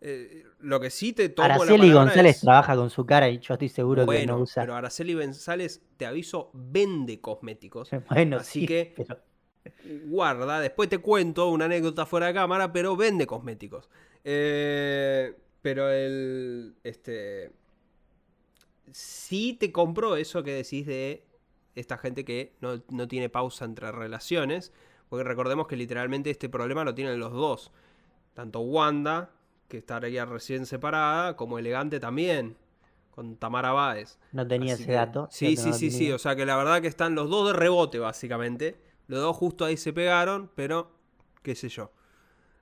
[0.00, 3.38] Eh, lo que sí te tomo Araceli la González es, trabaja con su cara y
[3.38, 4.62] yo estoy seguro que no bueno, usa.
[4.62, 7.90] pero Araceli González, te aviso, vende cosméticos.
[8.10, 9.18] Bueno, así sí, que pero-
[10.06, 13.88] guarda, después te cuento una anécdota fuera de cámara, pero vende cosméticos.
[14.24, 15.34] Eh,
[15.64, 16.76] pero el.
[16.84, 17.50] Este.
[18.92, 21.24] Sí te compro eso que decís de
[21.74, 24.72] esta gente que no, no tiene pausa entre relaciones.
[25.08, 27.72] Porque recordemos que literalmente este problema lo tienen los dos.
[28.34, 29.30] Tanto Wanda,
[29.68, 32.56] que estaría recién separada, como Elegante también.
[33.10, 34.18] Con Tamara Báez.
[34.32, 35.28] no tenía Así ese que- dato.
[35.30, 36.10] Sí, sí, sí, sí.
[36.12, 38.76] O sea que la verdad que están los dos de rebote, básicamente.
[39.06, 40.90] Los dos justo ahí se pegaron, pero
[41.42, 41.90] qué sé yo.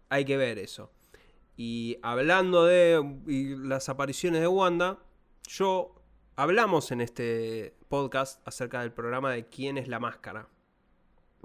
[0.09, 0.91] Hay que ver eso.
[1.64, 4.98] Y hablando de y las apariciones de Wanda,
[5.47, 5.94] yo
[6.34, 10.48] hablamos en este podcast acerca del programa de quién es la máscara.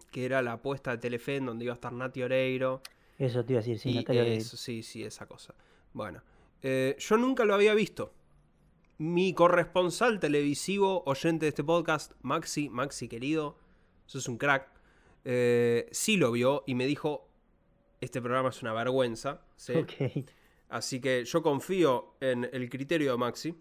[0.09, 2.81] Que era la apuesta de Telefe en donde iba a estar Nati Oreiro.
[3.19, 4.41] Eso te iba a decir, sí, y Natalia Oreiro.
[4.41, 5.53] eso, sí, sí, esa cosa.
[5.93, 6.23] Bueno,
[6.63, 8.11] eh, yo nunca lo había visto.
[8.97, 13.59] Mi corresponsal televisivo, oyente de este podcast, Maxi, Maxi querido,
[14.07, 14.67] sos un crack,
[15.25, 17.29] eh, sí lo vio y me dijo,
[18.01, 19.41] este programa es una vergüenza.
[19.55, 19.73] ¿sí?
[20.69, 23.55] Así que yo confío en el criterio de Maxi.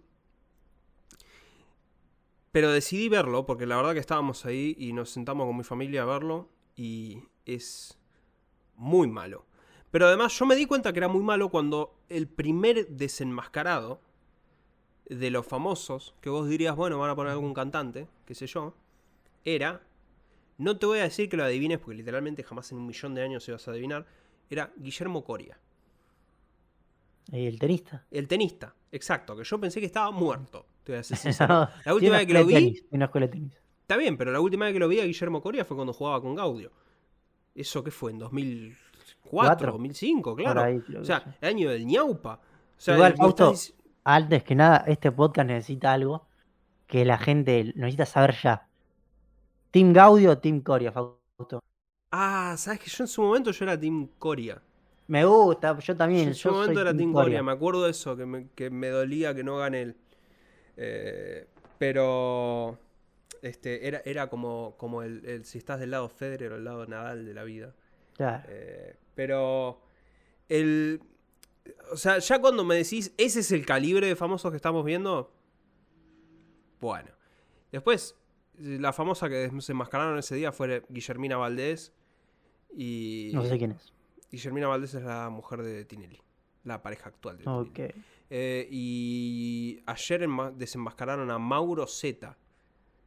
[2.52, 6.02] Pero decidí verlo porque la verdad que estábamos ahí y nos sentamos con mi familia
[6.02, 7.98] a verlo y es
[8.76, 9.44] muy malo.
[9.90, 14.00] Pero además yo me di cuenta que era muy malo cuando el primer desenmascarado
[15.08, 18.74] de los famosos, que vos dirías, bueno, van a poner algún cantante, qué sé yo,
[19.44, 19.82] era,
[20.58, 23.22] no te voy a decir que lo adivines porque literalmente jamás en un millón de
[23.22, 24.06] años ibas a adivinar,
[24.50, 25.58] era Guillermo Coria.
[27.32, 28.04] ¿Y el tenista?
[28.10, 30.66] El tenista, exacto, que yo pensé que estaba muerto.
[30.84, 31.02] Te.
[31.02, 31.36] Tiene
[31.84, 33.58] La última vez que lo vi, tenis, tiene una escuela de tenis.
[33.80, 36.20] está bien, pero la última vez que lo vi a Guillermo Coria fue cuando jugaba
[36.20, 36.70] con Gaudio.
[37.54, 38.12] ¿Eso qué fue?
[38.12, 38.76] ¿En 2004,
[39.28, 39.72] Cuatro.
[39.72, 40.34] 2005?
[40.36, 40.62] Por Claro.
[40.62, 42.34] ahí o sea, el año del ñaupa.
[42.34, 43.74] O sea, Igual, estás dic-
[44.04, 46.28] Antes que nada, este podcast necesita algo
[46.86, 48.68] que la gente necesita saber ya.
[49.72, 51.60] ¿Team Gaudio o Team Coria, Fausto?
[52.18, 54.62] Ah, ¿sabes que yo en su momento yo era Team Coria?
[55.08, 56.24] Me gusta, yo también.
[56.24, 57.24] Yo en su momento soy era Team Coria.
[57.24, 59.96] Coria, me acuerdo de eso, que me, que me dolía que no gane él.
[60.78, 61.46] Eh,
[61.78, 62.78] pero
[63.42, 66.86] este, era, era como, como el, el- si estás del lado Federer o del lado
[66.86, 67.74] Nadal de la vida.
[68.14, 68.44] Claro.
[68.48, 69.82] Eh, pero
[70.48, 71.02] el.
[71.92, 75.32] O sea, ya cuando me decís, ese es el calibre de famosos que estamos viendo.
[76.80, 77.10] Bueno.
[77.72, 78.16] Después,
[78.58, 81.92] la famosa que se enmascararon ese día fue Guillermina Valdés.
[82.76, 83.30] Y.
[83.32, 83.92] No sé quién es.
[84.30, 86.20] Guillermina Valdés es la mujer de Tinelli.
[86.64, 88.04] La pareja actual de Tinelli.
[88.28, 92.36] Eh, y ayer enma- desenmascararon a Mauro Zeta.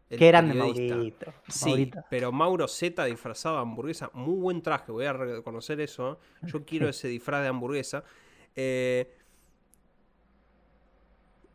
[0.10, 0.56] Qué grande.
[0.56, 1.32] Maurito.
[1.50, 6.14] Sí, pero Mauro Z disfrazado de hamburguesa, muy buen traje, voy a reconocer eso.
[6.42, 6.48] ¿eh?
[6.48, 8.04] Yo quiero ese disfraz de hamburguesa.
[8.56, 9.14] Eh,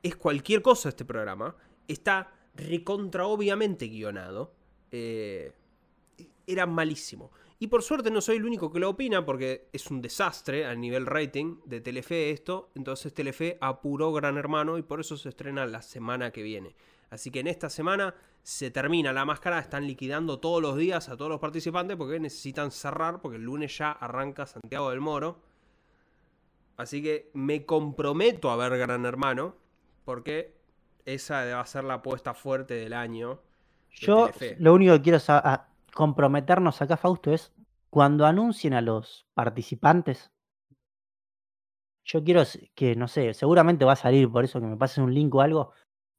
[0.02, 1.56] es cualquier cosa este programa.
[1.88, 4.52] Está recontra obviamente guionado.
[4.92, 7.32] Era malísimo.
[7.64, 10.74] Y por suerte no soy el único que lo opina porque es un desastre a
[10.74, 12.68] nivel rating de Telefe esto.
[12.74, 16.76] Entonces Telefe apuró Gran Hermano y por eso se estrena la semana que viene.
[17.08, 21.16] Así que en esta semana se termina la máscara, están liquidando todos los días a
[21.16, 25.40] todos los participantes porque necesitan cerrar porque el lunes ya arranca Santiago del Moro.
[26.76, 29.56] Así que me comprometo a ver Gran Hermano
[30.04, 30.54] porque
[31.06, 33.40] esa va a ser la apuesta fuerte del año.
[33.88, 34.56] de Yo Telefe.
[34.60, 37.52] lo único que quiero sa- a- comprometernos acá, Fausto, es
[37.90, 40.30] cuando anuncien a los participantes.
[42.04, 42.42] Yo quiero
[42.74, 45.40] que, no sé, seguramente va a salir, por eso que me pases un link o
[45.40, 45.72] algo,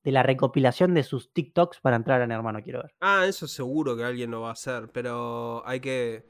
[0.03, 2.95] de la recopilación de sus TikToks para entrar a Gran Hermano, quiero ver.
[3.01, 6.25] Ah, eso seguro que alguien lo va a hacer, pero hay que.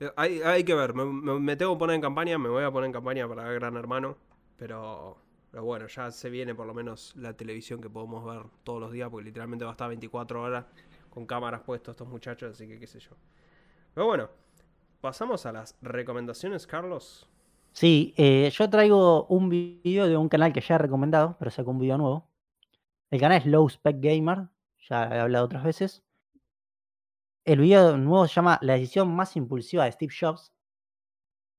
[0.00, 2.86] eh, Hay, hay que ver, me, tengo que poner en campaña, me voy a poner
[2.88, 4.16] en campaña para Gran Hermano,
[4.56, 5.16] pero,
[5.50, 8.92] pero bueno, ya se viene por lo menos la televisión que podemos ver todos los
[8.92, 10.66] días, porque literalmente va a estar 24 horas
[11.10, 13.10] con cámaras puestos estos muchachos, así que qué sé yo.
[13.94, 14.30] Pero bueno,
[15.00, 17.28] pasamos a las recomendaciones, Carlos.
[17.72, 21.70] Sí, eh, yo traigo un video de un canal que ya he recomendado, pero sacó
[21.70, 22.28] un video nuevo.
[23.10, 24.48] El canal es Low Spec Gamer,
[24.88, 26.04] ya he hablado otras veces.
[27.44, 30.52] El video nuevo se llama La decisión más impulsiva de Steve Jobs.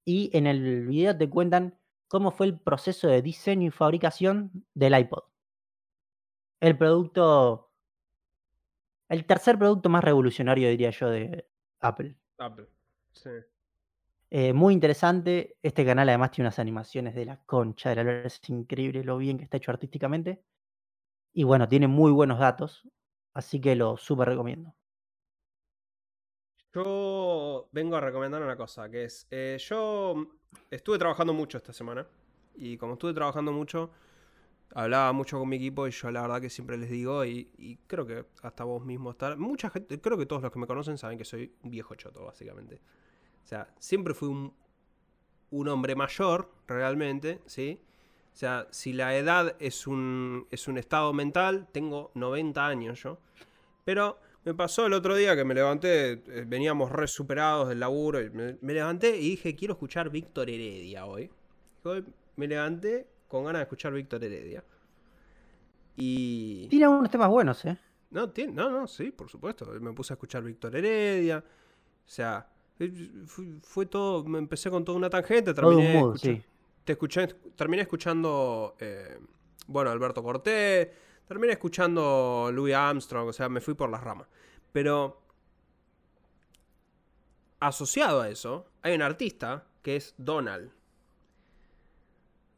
[0.06, 4.98] Y en el video te cuentan cómo fue el proceso de diseño y fabricación del
[4.98, 5.24] iPod.
[6.60, 7.71] El producto,
[9.12, 11.46] el tercer producto más revolucionario, diría yo, de
[11.82, 12.16] Apple.
[12.38, 12.66] Apple.
[13.12, 13.30] Sí.
[14.30, 15.58] Eh, muy interesante.
[15.62, 19.18] Este canal además tiene unas animaciones de la concha de la lora, Es increíble lo
[19.18, 20.42] bien que está hecho artísticamente.
[21.34, 22.88] Y bueno, tiene muy buenos datos.
[23.34, 24.74] Así que lo súper recomiendo.
[26.74, 30.26] Yo vengo a recomendar una cosa, que es, eh, yo
[30.70, 32.08] estuve trabajando mucho esta semana
[32.56, 33.92] Y como estuve trabajando mucho,
[34.74, 38.06] hablaba mucho con mi equipo y yo la verdad que siempre les digo, y, creo
[38.06, 39.38] que hasta vos mismo estar.
[39.38, 42.26] Mucha gente, creo que todos los que me conocen saben que soy un viejo choto,
[42.26, 42.82] básicamente.
[43.44, 47.82] O sea, siempre fui un, hombre mayor, realmente, ¿sí?
[48.34, 53.20] O sea, si la edad es un, es un estado mental, tengo 90 años yo.
[53.84, 58.22] Pero me pasó el otro día que me levanté, eh, veníamos re superados del laburo,
[58.22, 61.06] y me, levanté y dije, quiero escuchar Víctor Heredia.
[61.06, 61.30] Hoy
[62.38, 64.64] me levanté con ganas de escuchar Víctor Heredia.
[65.96, 66.68] Y...
[66.68, 67.78] Tiene algunos temas buenos, ¿eh?
[68.10, 69.66] No, tiene, no, no, sí, por supuesto.
[69.80, 71.38] Me puse a escuchar Víctor Heredia.
[71.40, 72.46] O sea,
[73.26, 74.24] fue, fue todo.
[74.26, 75.54] Me empecé con toda una tangente.
[75.54, 76.44] Terminé, mood, escucha- sí.
[76.84, 78.76] te escuché, terminé escuchando.
[78.80, 79.18] eh,
[79.68, 80.90] bueno, Alberto Cortés.
[81.26, 83.30] Terminé escuchando Louis Armstrong.
[83.30, 84.28] O sea, me fui por las ramas.
[84.74, 85.22] Pero.
[87.62, 90.72] Asociado a eso, hay un artista que es Donald.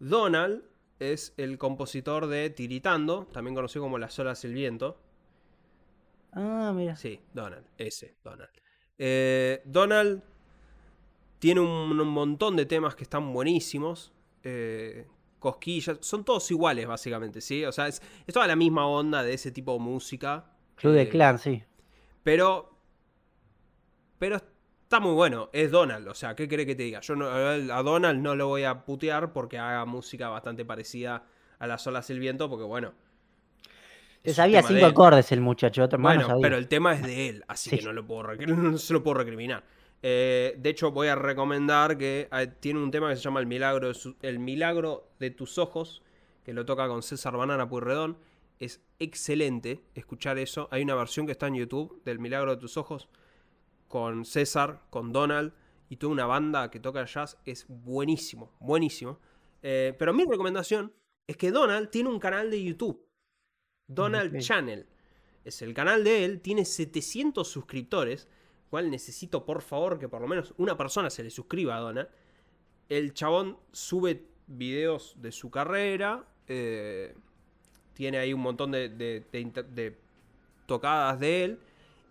[0.03, 0.63] Donald
[0.99, 4.99] es el compositor de Tiritando, también conocido como Las olas y el viento.
[6.31, 6.95] Ah, mira.
[6.95, 8.49] Sí, Donald, ese, Donald.
[8.97, 10.23] Eh, Donald
[11.39, 14.11] tiene un, un montón de temas que están buenísimos.
[14.43, 15.07] eh,
[15.39, 17.65] cosquillas, son todos iguales, básicamente, ¿sí?
[17.65, 20.45] O sea, es, es toda la misma onda de ese tipo de música.
[20.75, 21.61] Club de eh, Clan, sí.
[22.23, 22.69] Pero.
[24.19, 24.39] Pero
[24.94, 25.49] está muy bueno.
[25.53, 26.07] Es Donald.
[26.07, 26.99] O sea, ¿qué cree que te diga?
[27.02, 31.26] Yo no- a Donald no lo voy a putear porque haga música bastante parecida
[31.57, 32.48] a las olas y el viento.
[32.48, 32.94] Porque bueno.
[34.22, 36.41] Te sabía cinco acordes el muchacho, otro más Bueno, no sabía.
[36.44, 37.80] pero el tema es de él, así Sí.
[37.80, 39.64] que no, lo puedo no se lo puedo recriminar.
[40.03, 43.48] Eh, de hecho, voy a recomendar que eh, tiene un tema que se llama El
[43.48, 46.03] Milagro de, su- El Milagro de tus Ojos,
[46.45, 48.18] que lo toca con César Banana Puyredón.
[48.60, 50.68] Es excelente escuchar eso.
[50.72, 53.10] Hay una versión que está en YouTube del Milagro de tus Ojos
[53.94, 55.53] con César, con Donald
[55.88, 57.38] y toda una banda que toca jazz.
[57.45, 59.20] Es buenísimo, buenísimo.
[59.61, 60.91] Eh, pero mi recomendación
[61.28, 63.07] es que Donald tiene un canal de YouTube.
[63.88, 64.36] Donald.
[64.40, 64.88] Channel.
[65.45, 68.28] Es el canal de él, tiene 700 suscriptores,
[68.72, 72.10] cual necesito por favor que por lo menos una persona se le suscriba a Donald.
[72.90, 77.14] El chabón sube videos de su carrera, eh,
[77.94, 79.95] tiene ahí un montón de, de- de inter- de
[80.65, 81.60] tocadas de él,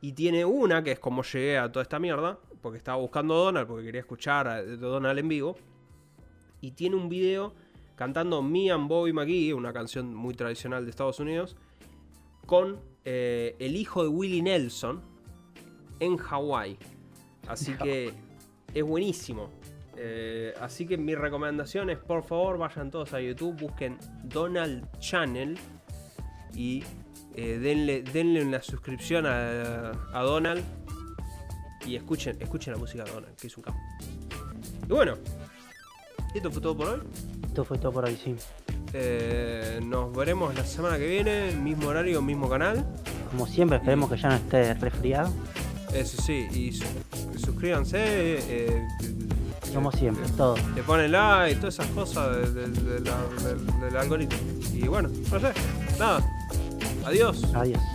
[0.02, 3.38] y tiene una que es como llegué a toda esta mierda, porque estaba buscando a
[3.38, 5.56] Donald, porque quería escuchar a Donald en vivo,
[6.60, 7.54] y tiene un video
[7.94, 11.56] cantando Me and Bobby McGee, una canción muy tradicional de Estados Unidos,
[12.46, 15.00] con eh, el hijo de Willie Nelson
[16.00, 16.76] en Hawái.
[17.46, 18.12] Así que
[18.74, 19.50] es buenísimo.
[19.96, 25.56] Eh, así que mi recomendación es, por favor, vayan todos a YouTube, busquen Donald Channel
[26.56, 26.82] y
[27.36, 30.62] eh, denle, denle una suscripción a, a Donald
[31.86, 33.78] y escuchen, escuchen la música de Donald, que es un capo.
[34.88, 35.14] Y bueno,
[36.34, 37.00] esto fue todo por hoy.
[37.46, 38.34] Esto fue todo por hoy, sí.
[38.94, 42.86] Eh, nos veremos la semana que viene, mismo horario, mismo canal.
[43.30, 45.32] Como siempre, esperemos que ya no esté resfriado.
[45.94, 46.84] Eso sí, y su-
[47.38, 48.86] suscríbanse, eh,
[49.74, 50.56] Como siempre, todo.
[50.74, 54.38] le ponen like, todas esas cosas de- de- de la- del- del algoritmo.
[54.72, 55.52] Y bueno, no sé,
[55.98, 56.31] nada.
[57.04, 57.42] Adiós.
[57.54, 57.91] Adiós.